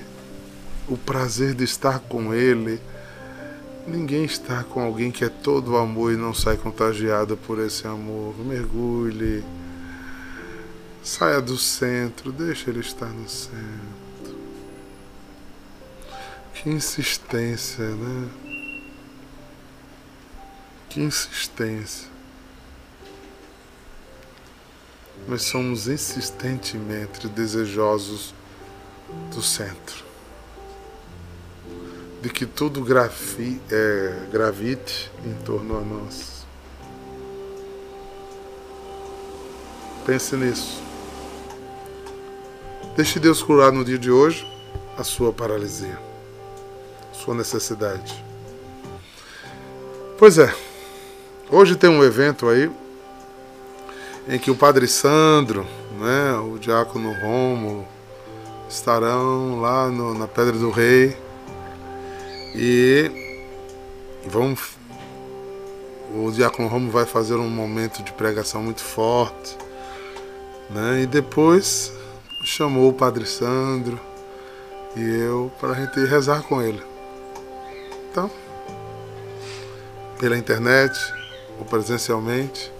o 0.88 0.96
prazer 0.96 1.54
de 1.54 1.62
estar 1.62 2.00
com 2.00 2.34
Ele. 2.34 2.80
Ninguém 3.86 4.24
está 4.24 4.64
com 4.64 4.80
alguém 4.80 5.10
que 5.10 5.24
é 5.24 5.28
todo 5.28 5.76
amor 5.76 6.12
e 6.12 6.16
não 6.16 6.34
sai 6.34 6.56
contagiado 6.56 7.36
por 7.36 7.58
esse 7.58 7.86
amor. 7.86 8.34
Mergulhe 8.38 9.44
Saia 11.06 11.40
do 11.40 11.56
centro, 11.56 12.32
deixa 12.32 12.68
ele 12.68 12.80
estar 12.80 13.06
no 13.06 13.28
centro. 13.28 14.36
Que 16.52 16.68
insistência, 16.68 17.84
né? 17.84 18.28
Que 20.88 21.00
insistência. 21.00 22.08
Nós 25.28 25.42
somos 25.42 25.86
insistentemente 25.86 27.28
desejosos 27.28 28.34
do 29.32 29.40
centro. 29.40 30.05
De 32.26 32.32
que 32.32 32.44
tudo 32.44 32.80
grafi, 32.80 33.60
é, 33.70 34.26
gravite 34.32 35.12
em 35.24 35.32
torno 35.44 35.78
a 35.78 35.80
nós. 35.80 36.44
Pense 40.04 40.34
nisso. 40.34 40.82
Deixe 42.96 43.20
Deus 43.20 43.44
curar 43.44 43.70
no 43.70 43.84
dia 43.84 43.96
de 43.96 44.10
hoje 44.10 44.44
a 44.98 45.04
sua 45.04 45.32
paralisia, 45.32 45.96
sua 47.12 47.32
necessidade. 47.32 48.24
Pois 50.18 50.36
é, 50.36 50.52
hoje 51.48 51.76
tem 51.76 51.88
um 51.88 52.02
evento 52.02 52.48
aí 52.48 52.68
em 54.28 54.36
que 54.36 54.50
o 54.50 54.56
Padre 54.56 54.88
Sandro, 54.88 55.64
né, 55.96 56.34
o 56.38 56.58
Diácono 56.58 57.14
Romo 57.20 57.86
estarão 58.68 59.60
lá 59.60 59.88
no, 59.88 60.12
na 60.12 60.26
Pedra 60.26 60.58
do 60.58 60.70
Rei 60.70 61.24
e 62.56 63.10
vão 64.26 64.56
o 66.14 66.30
Diácono 66.30 66.68
Romo 66.68 66.90
vai 66.90 67.04
fazer 67.04 67.34
um 67.34 67.48
momento 67.48 68.02
de 68.02 68.12
pregação 68.12 68.62
muito 68.62 68.80
forte, 68.80 69.56
né, 70.70 71.02
e 71.02 71.06
depois 71.06 71.92
chamou 72.44 72.88
o 72.88 72.92
Padre 72.92 73.26
Sandro 73.26 74.00
e 74.96 75.02
eu 75.02 75.52
para 75.60 75.72
a 75.72 75.74
gente 75.74 76.02
rezar 76.06 76.42
com 76.42 76.62
ele. 76.62 76.82
Então, 78.10 78.30
pela 80.18 80.38
internet 80.38 80.96
ou 81.58 81.66
presencialmente, 81.66 82.72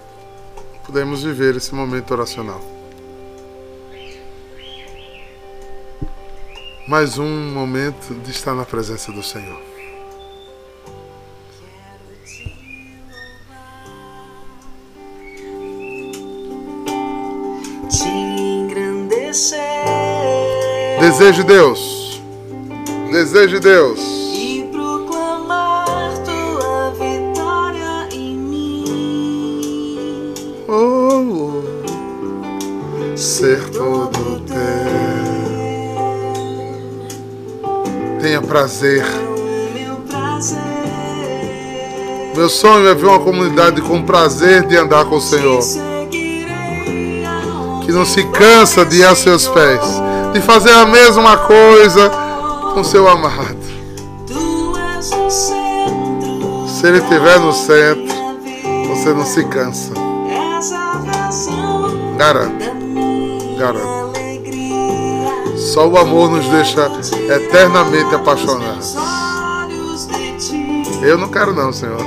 podemos 0.87 1.23
viver 1.23 1.57
esse 1.57 1.75
momento 1.75 2.13
oracional. 2.13 2.76
Mais 6.89 7.19
um 7.19 7.53
momento 7.53 8.15
de 8.23 8.31
estar 8.31 8.55
na 8.55 8.65
presença 8.65 9.11
do 9.11 9.23
Senhor. 9.23 9.61
Deseje 21.01 21.43
Deus. 21.43 22.23
Deseje 23.11 23.59
Deus. 23.59 24.16
Prazer. 38.47 39.05
Meu 42.35 42.49
sonho 42.49 42.89
é 42.89 42.95
ver 42.95 43.07
uma 43.07 43.19
comunidade 43.19 43.81
com 43.83 44.03
prazer 44.03 44.67
de 44.67 44.77
andar 44.77 45.05
com 45.07 45.17
o 45.17 45.21
Senhor. 45.21 45.61
Que 47.85 47.93
não 47.93 48.05
se 48.05 48.25
cansa 48.25 48.85
de 48.85 48.99
ir 48.99 49.05
a 49.05 49.15
seus 49.15 49.47
pés 49.49 49.81
de 50.33 50.41
fazer 50.43 50.73
a 50.73 50.85
mesma 50.85 51.37
coisa 51.39 52.11
com 52.75 52.85
seu 52.85 53.09
amado. 53.09 53.57
Se 56.69 56.87
ele 56.87 56.99
estiver 56.99 57.41
no 57.41 57.53
centro, 57.53 58.15
você 58.89 59.15
não 59.15 59.25
se 59.25 59.45
cansa. 59.45 59.93
És 60.29 60.73
a 63.63 63.96
Só 65.77 65.87
o 65.87 65.99
amor 65.99 66.31
nos 66.31 66.49
deixa 66.49 66.91
eternamente 67.37 68.15
apaixonados. 68.15 68.97
Eu 71.03 71.19
não 71.19 71.29
quero 71.29 71.53
não, 71.53 71.71
Senhor. 71.71 71.99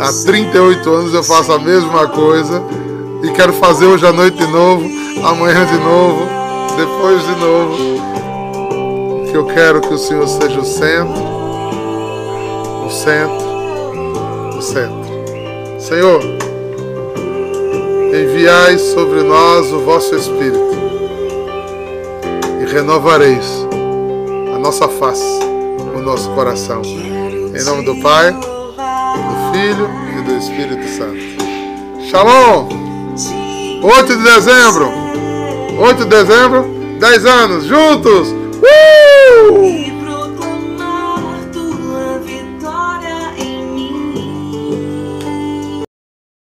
Há 0.00 0.10
38 0.24 0.90
anos 0.90 1.12
eu 1.12 1.22
faço 1.22 1.52
a 1.52 1.58
mesma 1.58 2.08
coisa 2.08 2.62
e 3.22 3.30
quero 3.32 3.52
fazer 3.52 3.84
hoje 3.84 4.06
à 4.06 4.14
noite 4.14 4.38
de 4.38 4.46
novo, 4.46 4.82
amanhã 5.22 5.66
de 5.66 5.76
novo, 5.76 6.26
depois 6.74 7.22
de 7.22 7.36
novo. 7.36 7.76
Que 9.30 9.36
eu 9.36 9.44
quero 9.44 9.82
que 9.82 9.92
o 9.92 9.98
Senhor 9.98 10.26
seja 10.26 10.58
o 10.58 10.64
centro, 10.64 11.22
o 12.86 12.90
centro, 12.90 14.56
o 14.56 14.62
centro. 14.62 15.04
Senhor, 15.78 16.22
enviai 18.08 18.78
sobre 18.78 19.22
nós 19.22 19.70
o 19.70 19.80
vosso 19.80 20.14
Espírito 20.14 20.73
renovareis 22.74 23.46
a 24.52 24.58
nossa 24.58 24.88
face, 24.88 25.22
o 25.94 26.00
nosso 26.00 26.28
coração. 26.30 26.82
Em 26.82 27.62
nome 27.62 27.84
do 27.84 28.02
Pai, 28.02 28.32
do 28.32 29.52
Filho 29.52 29.88
e 30.18 30.22
do 30.22 30.36
Espírito 30.36 30.84
Santo. 30.88 31.20
Shalom! 32.10 32.68
8 33.80 34.16
de 34.16 34.22
dezembro! 34.24 34.90
8 35.78 35.98
de 35.98 36.04
dezembro, 36.06 36.64
10 36.98 37.26
anos, 37.26 37.64
juntos! 37.64 38.43